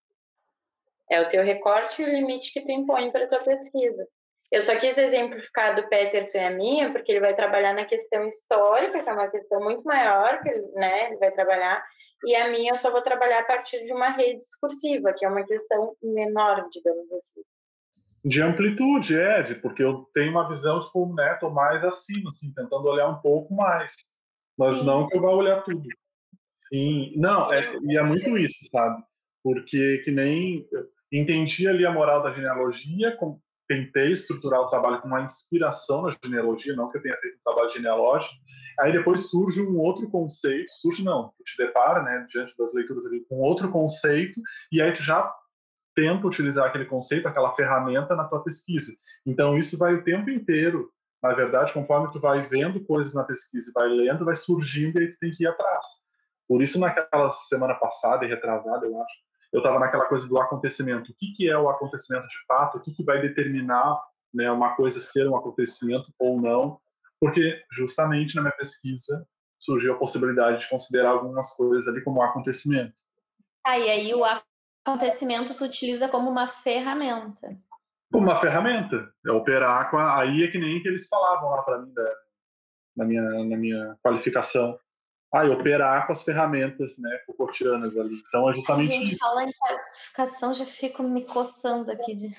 É 1.10 1.20
o 1.20 1.28
teu 1.28 1.44
recorte 1.44 2.02
e 2.02 2.06
o 2.06 2.10
limite 2.10 2.54
que 2.54 2.62
tu 2.62 2.72
impõe 2.72 3.12
para 3.12 3.28
tua 3.28 3.44
pesquisa. 3.44 4.08
Eu 4.50 4.62
só 4.62 4.78
quis 4.78 4.98
exemplificar 4.98 5.76
do 5.76 5.88
Peterson 5.90 6.38
e 6.38 6.44
a 6.44 6.52
minha, 6.52 6.92
porque 6.92 7.12
ele 7.12 7.20
vai 7.20 7.36
trabalhar 7.36 7.74
na 7.74 7.86
questão 7.86 8.26
histórica, 8.28 9.04
que 9.04 9.10
é 9.10 9.14
uma 9.14 9.30
questão 9.30 9.62
muito 9.62 9.84
maior, 9.84 10.42
que 10.42 10.50
ele, 10.50 10.68
né, 10.74 11.08
ele 11.08 11.18
vai 11.18 11.32
trabalhar, 11.32 11.82
e 12.26 12.36
a 12.36 12.50
minha 12.50 12.74
eu 12.74 12.76
só 12.76 12.92
vou 12.92 13.02
trabalhar 13.02 13.40
a 13.40 13.46
partir 13.46 13.84
de 13.86 13.94
uma 13.94 14.10
rede 14.10 14.38
discursiva, 14.38 15.14
que 15.14 15.26
é 15.26 15.30
uma 15.30 15.46
questão 15.46 15.96
menor, 16.02 16.68
digamos 16.70 17.10
assim. 17.14 17.42
De 18.24 18.42
amplitude, 18.42 19.18
é, 19.18 19.42
de, 19.42 19.56
porque 19.56 19.84
eu 19.84 20.08
tenho 20.14 20.32
uma 20.32 20.48
visão, 20.48 20.80
tipo, 20.80 21.14
né, 21.16 21.36
tô 21.40 21.50
mais 21.50 21.84
acima, 21.84 22.30
assim, 22.30 22.54
tentando 22.54 22.86
olhar 22.88 23.10
um 23.10 23.20
pouco 23.20 23.54
mais, 23.54 23.96
mas 24.58 24.78
Sim. 24.78 24.86
não 24.86 25.08
que 25.08 25.18
eu 25.18 25.22
vá 25.22 25.30
olhar 25.30 25.64
tudo. 25.64 25.84
Sim, 26.72 27.14
não, 27.16 27.52
é, 27.52 27.78
e 27.82 27.98
é 27.98 28.04
muito 28.04 28.38
isso, 28.38 28.60
sabe? 28.72 29.04
Porque 29.44 29.98
que 30.06 30.12
nem 30.12 30.68
entendi 31.12 31.68
ali 31.68 31.86
a 31.86 31.92
moral 31.92 32.22
da 32.22 32.32
genealogia, 32.32 33.18
tentei 33.68 34.12
estruturar 34.12 34.62
o 34.62 34.70
trabalho 34.70 35.02
com 35.02 35.08
uma 35.08 35.22
inspiração 35.22 36.04
na 36.04 36.16
genealogia, 36.24 36.76
não 36.76 36.92
que 36.92 36.98
eu 36.98 37.02
tenha 37.02 37.18
feito 37.18 37.38
um 37.38 37.44
trabalho 37.44 37.70
genealógico. 37.70 38.36
Aí 38.80 38.92
depois 38.92 39.30
surge 39.30 39.62
um 39.62 39.78
outro 39.78 40.10
conceito, 40.10 40.74
surge 40.74 41.04
não, 41.04 41.30
tu 41.38 41.44
te 41.44 41.58
depara, 41.58 42.02
né, 42.04 42.26
diante 42.30 42.56
das 42.58 42.74
leituras 42.74 43.06
ali, 43.06 43.24
com 43.30 43.40
outro 43.40 43.70
conceito, 43.70 44.40
e 44.72 44.82
aí 44.82 44.92
tu 44.94 45.04
já 45.04 45.34
tenta 45.96 46.28
utilizar 46.28 46.68
aquele 46.68 46.86
conceito, 46.86 47.28
aquela 47.28 47.56
ferramenta 47.56 48.16
na 48.16 48.26
tua 48.26 48.44
pesquisa. 48.44 48.94
Então 49.26 49.58
isso 49.58 49.78
vai 49.78 49.94
o 49.94 50.04
tempo 50.04 50.30
inteiro, 50.30 50.90
na 51.22 51.34
verdade, 51.34 51.74
conforme 51.74 52.12
tu 52.12 52.20
vai 52.20 52.48
vendo 52.48 52.84
coisas 52.86 53.14
na 53.14 53.24
pesquisa 53.24 53.70
e 53.70 53.74
vai 53.74 53.88
lendo, 53.88 54.26
vai 54.26 54.36
surgindo 54.36 55.00
e 55.00 55.04
aí 55.04 55.10
tu 55.10 55.18
tem 55.20 55.32
que 55.32 55.44
ir 55.44 55.48
atrás. 55.48 55.86
Por 56.48 56.62
isso 56.62 56.80
naquela 56.80 57.32
semana 57.32 57.76
passada 57.76 58.26
e 58.26 58.28
retrasada, 58.28 58.86
eu 58.86 59.02
acho, 59.02 59.14
eu 59.54 59.60
estava 59.60 59.80
naquela 59.80 60.06
coisa 60.06 60.28
do 60.28 60.40
acontecimento. 60.40 61.12
O 61.12 61.16
que, 61.16 61.34
que 61.34 61.50
é 61.50 61.58
o 61.58 61.70
acontecimento 61.70 62.28
de 62.28 62.46
fato? 62.48 62.78
O 62.78 62.82
que, 62.82 62.94
que 62.94 63.04
vai 63.04 63.22
determinar 63.22 64.02
né, 64.34 64.52
uma 64.52 64.76
coisa 64.76 65.00
ser 65.00 65.28
um 65.30 65.36
acontecimento 65.36 66.12
ou 66.18 66.42
não? 66.42 66.80
Porque 67.20 67.62
justamente 67.72 68.36
na 68.36 68.42
minha 68.42 68.56
pesquisa 68.56 69.26
surgiu 69.60 69.94
a 69.94 69.98
possibilidade 69.98 70.62
de 70.62 70.70
considerar 70.70 71.12
algumas 71.12 71.52
coisas 71.56 71.88
ali 71.88 72.04
como 72.04 72.22
acontecimento. 72.22 72.96
Ah, 73.66 73.78
e 73.78 73.90
aí 73.90 74.14
o 74.14 74.24
acontecimento 74.84 75.56
tu 75.56 75.66
utiliza 75.66 76.08
como 76.08 76.30
uma 76.30 76.48
ferramenta. 76.48 77.58
Uma 78.14 78.36
ferramenta. 78.36 79.12
É 79.26 79.32
operar 79.32 79.90
com 79.90 79.98
a... 79.98 80.20
Aí 80.20 80.44
é 80.44 80.52
que 80.52 80.58
nem 80.58 80.82
que 80.82 80.88
eles 80.88 81.08
falavam 81.08 81.50
lá 81.50 81.62
para 81.64 81.80
mim 81.80 81.94
da, 81.94 82.16
na, 82.98 83.06
minha, 83.06 83.22
na 83.22 83.58
minha 83.58 83.98
qualificação 84.04 84.78
ah, 85.34 85.46
operar 85.46 86.06
com 86.06 86.12
as 86.12 86.24
ferramentas 86.24 86.98
né, 87.00 87.20
Foucaultianas 87.26 87.98
ali. 87.98 88.22
Então 88.28 88.50
é 88.50 88.54
justamente 88.54 88.92
gente, 88.92 89.14
isso. 89.14 89.24
Falar 89.24 89.46
em 89.46 89.54
qualificação, 89.54 90.54
já 90.54 90.66
fico 90.66 91.04
me 91.04 91.24
coçando 91.24 91.90
aqui. 91.90 92.16
De... 92.16 92.36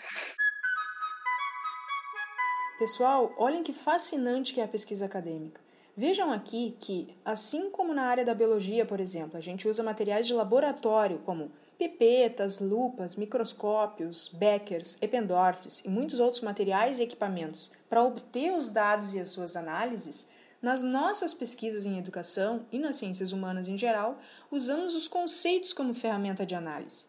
Pessoal, 2.79 3.33
olhem 3.39 3.63
que 3.63 3.73
fascinante 3.73 4.53
que 4.53 4.61
é 4.61 4.65
a 4.65 4.69
pesquisa 4.69 5.07
acadêmica. 5.07 5.61
Vejam 5.97 6.33
aqui 6.33 6.77
que, 6.81 7.17
assim 7.25 7.71
como 7.71 7.95
na 7.95 8.05
área 8.05 8.25
da 8.25 8.35
biologia, 8.35 8.85
por 8.85 9.01
exemplo, 9.01 9.39
a 9.39 9.41
gente 9.41 9.67
usa 9.69 9.83
materiais 9.83 10.27
de 10.27 10.35
laboratório 10.35 11.19
como 11.21 11.51
pipetas, 11.83 12.61
lupas, 12.61 13.17
microscópios, 13.17 14.29
beckers, 14.29 14.97
Eppendorfs 15.03 15.81
e 15.85 15.89
muitos 15.89 16.21
outros 16.21 16.41
materiais 16.41 17.01
e 17.01 17.03
equipamentos 17.03 17.73
para 17.91 18.05
obter 18.05 18.53
os 18.53 18.71
dados 18.71 19.15
e 19.15 19.19
as 19.19 19.31
suas 19.31 19.57
análises, 19.57 20.29
nas 20.61 20.85
nossas 20.85 21.35
pesquisas 21.35 21.85
em 21.85 21.99
educação 21.99 22.67
e 22.71 22.79
nas 22.79 22.95
ciências 22.97 23.33
humanas 23.33 23.67
em 23.67 23.77
geral, 23.77 24.21
usamos 24.49 24.95
os 24.95 25.09
conceitos 25.09 25.73
como 25.73 25.93
ferramenta 25.93 26.47
de 26.47 26.55
análise. 26.55 27.07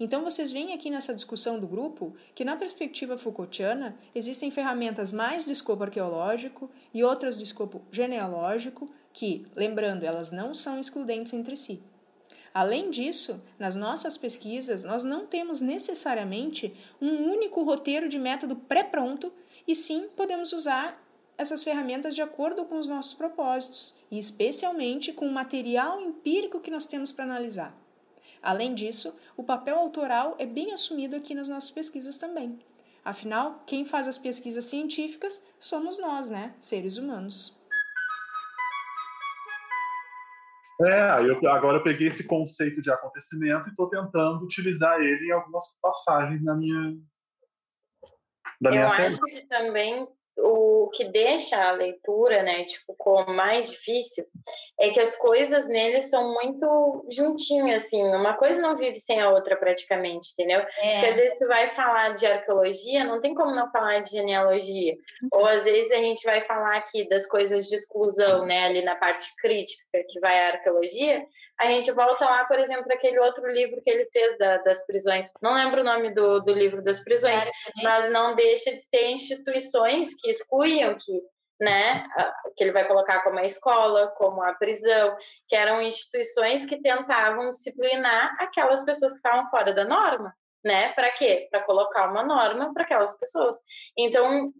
Então 0.00 0.24
vocês 0.24 0.50
veem 0.50 0.72
aqui 0.72 0.90
nessa 0.90 1.14
discussão 1.14 1.60
do 1.60 1.68
grupo 1.68 2.12
que 2.34 2.44
na 2.44 2.56
perspectiva 2.56 3.16
Foucaultiana 3.16 3.96
existem 4.12 4.50
ferramentas 4.50 5.12
mais 5.12 5.44
do 5.44 5.52
escopo 5.52 5.84
arqueológico 5.84 6.68
e 6.92 7.04
outras 7.04 7.36
do 7.36 7.44
escopo 7.44 7.80
genealógico 7.92 8.90
que, 9.12 9.46
lembrando, 9.54 10.02
elas 10.02 10.32
não 10.32 10.52
são 10.52 10.80
excludentes 10.80 11.32
entre 11.32 11.54
si. 11.54 11.80
Além 12.56 12.88
disso, 12.88 13.42
nas 13.58 13.76
nossas 13.76 14.16
pesquisas, 14.16 14.82
nós 14.82 15.04
não 15.04 15.26
temos 15.26 15.60
necessariamente 15.60 16.74
um 16.98 17.30
único 17.30 17.62
roteiro 17.62 18.08
de 18.08 18.18
método 18.18 18.56
pré-pronto, 18.56 19.30
e 19.68 19.76
sim 19.76 20.08
podemos 20.16 20.54
usar 20.54 20.98
essas 21.36 21.62
ferramentas 21.62 22.14
de 22.14 22.22
acordo 22.22 22.64
com 22.64 22.78
os 22.78 22.88
nossos 22.88 23.12
propósitos, 23.12 23.94
e 24.10 24.18
especialmente 24.18 25.12
com 25.12 25.26
o 25.26 25.30
material 25.30 26.00
empírico 26.00 26.58
que 26.58 26.70
nós 26.70 26.86
temos 26.86 27.12
para 27.12 27.26
analisar. 27.26 27.78
Além 28.42 28.74
disso, 28.74 29.14
o 29.36 29.42
papel 29.42 29.76
autoral 29.78 30.34
é 30.38 30.46
bem 30.46 30.72
assumido 30.72 31.14
aqui 31.14 31.34
nas 31.34 31.50
nossas 31.50 31.70
pesquisas 31.70 32.16
também. 32.16 32.58
Afinal, 33.04 33.62
quem 33.66 33.84
faz 33.84 34.08
as 34.08 34.16
pesquisas 34.16 34.64
científicas 34.64 35.44
somos 35.60 35.98
nós, 35.98 36.30
né, 36.30 36.54
seres 36.58 36.96
humanos. 36.96 37.60
É, 40.82 41.22
eu, 41.22 41.50
agora 41.50 41.78
eu 41.78 41.82
peguei 41.82 42.08
esse 42.08 42.26
conceito 42.26 42.82
de 42.82 42.90
acontecimento 42.90 43.68
e 43.68 43.70
estou 43.70 43.88
tentando 43.88 44.44
utilizar 44.44 45.00
ele 45.00 45.26
em 45.26 45.32
algumas 45.32 45.64
passagens 45.80 46.42
na 46.44 46.54
minha. 46.54 46.98
Da 48.60 48.70
minha 48.70 48.82
eu 48.82 48.88
acho 48.88 49.20
que 49.22 49.46
também 49.46 50.06
o 50.36 50.65
que 50.90 51.04
deixa 51.04 51.56
a 51.56 51.72
leitura, 51.72 52.42
né, 52.42 52.64
tipo, 52.64 52.94
como 52.96 53.32
mais 53.32 53.70
difícil, 53.70 54.24
é 54.78 54.90
que 54.90 55.00
as 55.00 55.16
coisas 55.16 55.66
nele 55.66 56.02
são 56.02 56.34
muito 56.34 57.06
juntinhas, 57.10 57.84
assim, 57.84 58.02
uma 58.02 58.34
coisa 58.34 58.60
não 58.60 58.76
vive 58.76 58.96
sem 58.96 59.20
a 59.20 59.30
outra 59.30 59.56
praticamente, 59.56 60.32
entendeu? 60.32 60.60
É. 60.60 60.92
Porque 60.94 61.06
às 61.06 61.16
vezes 61.16 61.38
tu 61.38 61.46
vai 61.46 61.68
falar 61.68 62.16
de 62.16 62.26
arqueologia, 62.26 63.04
não 63.04 63.20
tem 63.20 63.34
como 63.34 63.54
não 63.54 63.70
falar 63.70 64.00
de 64.00 64.10
genealogia, 64.10 64.96
ou 65.32 65.46
às 65.46 65.64
vezes 65.64 65.90
a 65.92 65.96
gente 65.96 66.24
vai 66.24 66.40
falar 66.40 66.76
aqui 66.76 67.08
das 67.08 67.26
coisas 67.26 67.66
de 67.66 67.74
exclusão, 67.74 68.44
né, 68.44 68.64
ali 68.64 68.82
na 68.82 68.96
parte 68.96 69.34
crítica 69.36 70.04
que 70.08 70.20
vai 70.20 70.38
a 70.38 70.52
arqueologia, 70.52 71.24
a 71.58 71.66
gente 71.68 71.90
volta 71.92 72.24
lá, 72.24 72.44
por 72.44 72.58
exemplo, 72.58 72.92
aquele 72.92 73.18
outro 73.18 73.46
livro 73.50 73.80
que 73.82 73.90
ele 73.90 74.06
fez 74.12 74.36
da, 74.36 74.58
das 74.58 74.84
prisões, 74.86 75.32
não 75.40 75.54
lembro 75.54 75.80
o 75.80 75.84
nome 75.84 76.12
do, 76.12 76.40
do 76.40 76.52
livro 76.52 76.82
das 76.82 77.00
prisões, 77.00 77.44
mas 77.82 78.10
não 78.10 78.34
deixa 78.34 78.72
de 78.72 78.82
ser 78.82 79.08
instituições 79.08 80.14
que 80.20 80.30
excluíam, 80.76 80.96
que 80.98 81.22
né, 81.58 82.06
que 82.54 82.62
ele 82.62 82.72
vai 82.72 82.86
colocar 82.86 83.22
como 83.22 83.38
a 83.38 83.44
escola, 83.46 84.08
como 84.08 84.42
a 84.42 84.52
prisão, 84.52 85.16
que 85.48 85.56
eram 85.56 85.80
instituições 85.80 86.66
que 86.66 86.82
tentavam 86.82 87.50
disciplinar 87.50 88.36
aquelas 88.38 88.84
pessoas 88.84 89.12
que 89.12 89.18
estavam 89.18 89.48
fora 89.48 89.72
da 89.72 89.82
norma, 89.82 90.34
né? 90.62 90.92
Para 90.92 91.10
quê? 91.12 91.48
Para 91.50 91.62
colocar 91.62 92.10
uma 92.10 92.22
norma 92.22 92.74
para 92.74 92.82
aquelas 92.82 93.18
pessoas. 93.18 93.58
Então, 93.96 94.52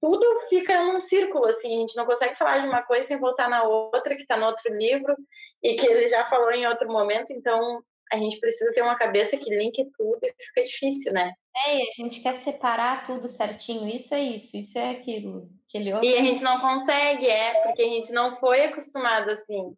tudo 0.00 0.24
fica 0.48 0.80
num 0.84 1.00
círculo 1.00 1.46
assim, 1.46 1.74
a 1.74 1.80
gente 1.80 1.96
não 1.96 2.06
consegue 2.06 2.36
falar 2.36 2.58
de 2.58 2.68
uma 2.68 2.82
coisa 2.82 3.02
sem 3.02 3.18
voltar 3.18 3.48
na 3.50 3.64
outra 3.64 4.14
que 4.14 4.22
está 4.22 4.36
no 4.36 4.46
outro 4.46 4.72
livro 4.76 5.16
e 5.60 5.74
que 5.74 5.86
ele 5.86 6.06
já 6.06 6.30
falou 6.30 6.52
em 6.52 6.68
outro 6.68 6.88
momento, 6.88 7.32
então 7.32 7.82
a 8.12 8.16
gente 8.16 8.38
precisa 8.38 8.72
ter 8.72 8.82
uma 8.82 8.96
cabeça 8.96 9.36
que 9.36 9.50
linke 9.50 9.90
tudo 9.98 10.20
e 10.22 10.32
fica 10.38 10.62
difícil, 10.62 11.12
né? 11.12 11.32
É, 11.64 11.78
e 11.78 11.82
a 11.82 11.92
gente 11.96 12.20
quer 12.20 12.34
separar 12.34 13.06
tudo 13.06 13.28
certinho. 13.28 13.88
Isso 13.88 14.14
é 14.14 14.22
isso, 14.22 14.56
isso 14.56 14.78
é 14.78 14.90
aquilo. 14.90 15.48
Aquele 15.68 15.92
outro... 15.92 16.08
E 16.08 16.14
a 16.14 16.22
gente 16.22 16.42
não 16.42 16.60
consegue, 16.60 17.26
é, 17.26 17.62
porque 17.62 17.82
a 17.82 17.88
gente 17.88 18.12
não 18.12 18.36
foi 18.36 18.64
acostumado 18.64 19.30
assim. 19.30 19.76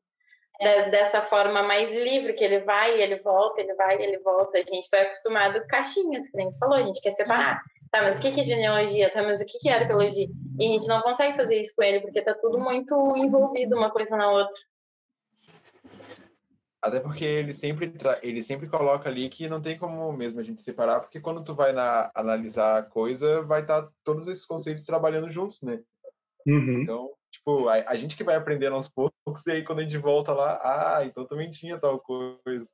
É. 0.61 0.89
dessa 0.89 1.21
forma 1.21 1.65
mais 1.65 1.91
livre, 1.93 2.33
que 2.33 2.45
ele 2.45 2.61
vai 2.61 2.97
e 2.97 3.03
ele 3.03 3.19
volta, 3.19 3.61
ele 3.61 3.75
vai 3.75 3.99
e 3.99 4.03
ele 4.05 4.19
volta. 4.19 4.57
A 4.57 4.63
gente 4.63 4.89
foi 4.89 5.01
acostumado 5.01 5.61
com 5.61 5.67
caixinhas, 5.67 6.29
que 6.29 6.41
a 6.41 6.45
gente 6.45 6.59
falou, 6.59 6.77
a 6.77 6.83
gente 6.83 7.01
quer 7.01 7.11
separar. 7.11 7.61
Tá, 7.91 8.03
mas 8.03 8.19
o 8.19 8.21
que 8.21 8.41
é 8.41 8.43
genealogia? 8.45 9.11
Tá, 9.11 9.23
mas 9.23 9.41
o 9.41 9.47
que 9.47 9.69
é 9.69 9.75
arqueologia? 9.75 10.29
E 10.59 10.67
a 10.67 10.69
gente 10.69 10.87
não 10.87 11.01
consegue 11.01 11.37
fazer 11.37 11.61
isso 11.61 11.75
com 11.77 11.83
ele, 11.83 12.01
porque 12.01 12.23
tá 12.23 12.35
tudo 12.35 12.59
muito 12.59 13.17
envolvido 13.17 13.77
uma 13.77 13.91
coisa 13.91 14.17
na 14.17 14.31
outra. 14.31 14.57
Até 16.85 17.01
porque 17.01 17.25
ele 17.25 17.55
sempre, 17.55 17.91
ele 18.23 18.43
sempre 18.43 18.69
coloca 18.69 19.09
ali 19.09 19.31
que 19.31 19.49
não 19.49 19.59
tem 19.59 19.79
como 19.79 20.13
mesmo 20.13 20.39
a 20.39 20.43
gente 20.43 20.61
separar, 20.61 21.01
porque 21.01 21.19
quando 21.19 21.43
tu 21.43 21.55
vai 21.55 21.73
na, 21.73 22.11
analisar 22.15 22.77
a 22.79 22.83
coisa, 22.83 23.41
vai 23.43 23.63
estar 23.63 23.85
tá 23.85 23.93
todos 24.05 24.29
esses 24.29 24.45
conceitos 24.45 24.85
trabalhando 24.85 25.31
juntos, 25.31 25.63
né? 25.63 25.83
Uhum. 26.47 26.83
Então, 26.83 27.11
tipo, 27.33 27.69
a, 27.69 27.77
a, 27.89 27.97
gente 27.97 28.15
que 28.15 28.23
vai 28.23 28.35
aprendendo 28.35 28.77
aos 28.77 28.87
poucos, 28.87 29.47
e 29.47 29.53
aí 29.53 29.65
quando 29.65 29.79
a 29.79 29.83
gente 29.83 29.97
volta 29.97 30.35
lá, 30.35 30.61
ah, 30.63 31.07
então 31.07 31.27
também 31.27 31.51
tinha 31.51 31.81
tal 31.81 31.99
coisa. 31.99 32.69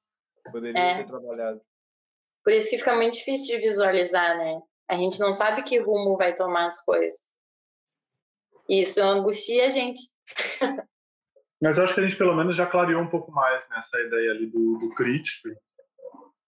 Poderia 0.50 0.80
é. 0.80 0.96
ter 0.96 1.06
trabalhado. 1.06 1.60
Por 2.42 2.52
isso 2.52 2.68
que 2.68 2.78
fica 2.78 2.96
muito 2.96 3.14
difícil 3.14 3.56
de 3.56 3.62
visualizar, 3.62 4.36
né? 4.36 4.60
A 4.88 4.96
gente 4.96 5.20
não 5.20 5.32
sabe 5.32 5.62
que 5.62 5.78
rumo 5.78 6.16
vai 6.16 6.34
tomar 6.34 6.66
as 6.66 6.84
coisas. 6.84 7.36
Isso 8.68 9.00
angustia 9.00 9.66
a 9.66 9.70
gente. 9.70 10.02
Mas 11.60 11.76
eu 11.76 11.84
acho 11.84 11.94
que 11.94 12.00
a 12.00 12.02
gente 12.02 12.16
pelo 12.16 12.34
menos 12.34 12.56
já 12.56 12.66
clareou 12.66 13.02
um 13.02 13.08
pouco 13.08 13.30
mais 13.30 13.68
nessa 13.68 14.00
ideia 14.00 14.30
ali 14.30 14.46
do, 14.46 14.78
do 14.78 14.94
crítico 14.94 15.48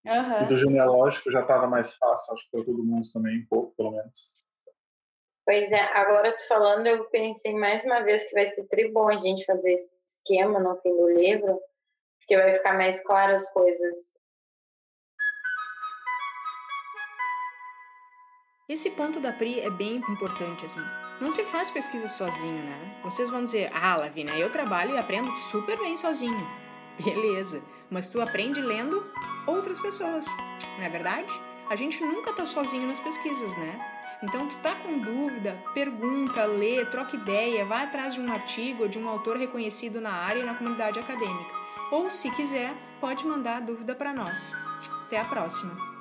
uhum. 0.07 0.43
e 0.43 0.47
do 0.47 0.59
genealógico 0.59 1.31
já 1.31 1.43
estava 1.43 1.67
mais 1.67 1.95
fácil, 1.95 2.35
acho 2.35 2.45
que 2.45 2.51
para 2.51 2.65
todo 2.65 2.85
mundo 2.85 3.07
também 3.13 3.41
um 3.41 3.47
pouco, 3.47 3.75
pelo 3.77 3.93
menos. 3.93 4.37
Pois 5.45 5.73
é, 5.73 5.81
agora 5.97 6.37
tu 6.37 6.47
falando, 6.47 6.87
eu 6.87 7.05
pensei 7.07 7.53
mais 7.55 7.85
uma 7.85 8.01
vez 8.01 8.25
que 8.25 8.33
vai 8.33 8.47
ser 8.47 8.65
tri 8.69 8.91
bom 8.91 9.09
a 9.09 9.17
gente 9.17 9.45
fazer 9.45 9.73
esse 9.73 9.93
esquema 10.07 10.61
no 10.61 10.77
fim 10.81 10.97
do 10.97 11.11
livro, 11.11 11.61
porque 12.21 12.37
vai 12.37 12.55
ficar 12.55 12.75
mais 12.75 13.03
claro 13.03 13.35
as 13.35 13.53
coisas. 13.53 14.17
Esse 18.69 18.91
ponto 18.93 19.21
da 19.21 19.33
Pri 19.33 19.61
é 19.61 19.69
bem 19.69 19.97
importante, 19.97 20.65
assim. 20.65 20.81
Não 21.21 21.31
se 21.31 21.45
faz 21.45 21.71
pesquisa 21.71 22.09
sozinho, 22.09 22.63
né? 22.65 23.01
Vocês 23.05 23.31
vão 23.31 23.45
dizer, 23.45 23.71
ah, 23.73 23.97
Lavina, 23.97 24.37
eu 24.37 24.51
trabalho 24.51 24.95
e 24.95 24.99
aprendo 24.99 25.33
super 25.33 25.79
bem 25.79 25.97
sozinho. 25.97 26.47
Beleza, 27.03 27.63
mas 27.91 28.09
tu 28.09 28.21
aprende 28.21 28.61
lendo 28.61 29.05
outras 29.47 29.79
pessoas, 29.81 30.27
não 30.79 30.85
é 30.85 30.89
verdade? 30.89 31.33
A 31.71 31.77
gente 31.77 32.05
nunca 32.05 32.33
tá 32.33 32.45
sozinho 32.45 32.87
nas 32.87 33.01
pesquisas, 33.01 33.57
né? 33.57 33.81
Então, 34.23 34.47
tu 34.47 34.57
tá 34.59 34.75
com 34.77 34.99
dúvida, 34.99 35.59
pergunta, 35.75 36.45
lê, 36.45 36.85
troca 36.87 37.17
ideia, 37.17 37.65
vai 37.65 37.85
atrás 37.85 38.15
de 38.15 38.21
um 38.21 38.33
artigo 38.33 38.85
ou 38.85 38.89
de 38.89 38.99
um 38.99 39.09
autor 39.09 39.37
reconhecido 39.37 40.01
na 40.01 40.13
área 40.13 40.41
e 40.41 40.45
na 40.45 40.55
comunidade 40.55 41.01
acadêmica. 41.01 41.55
Ou, 41.91 42.09
se 42.09 42.31
quiser, 42.31 42.73
pode 43.01 43.27
mandar 43.27 43.57
a 43.57 43.61
dúvida 43.61 43.95
para 43.95 44.13
nós. 44.13 44.55
Até 45.07 45.19
a 45.19 45.25
próxima! 45.25 45.92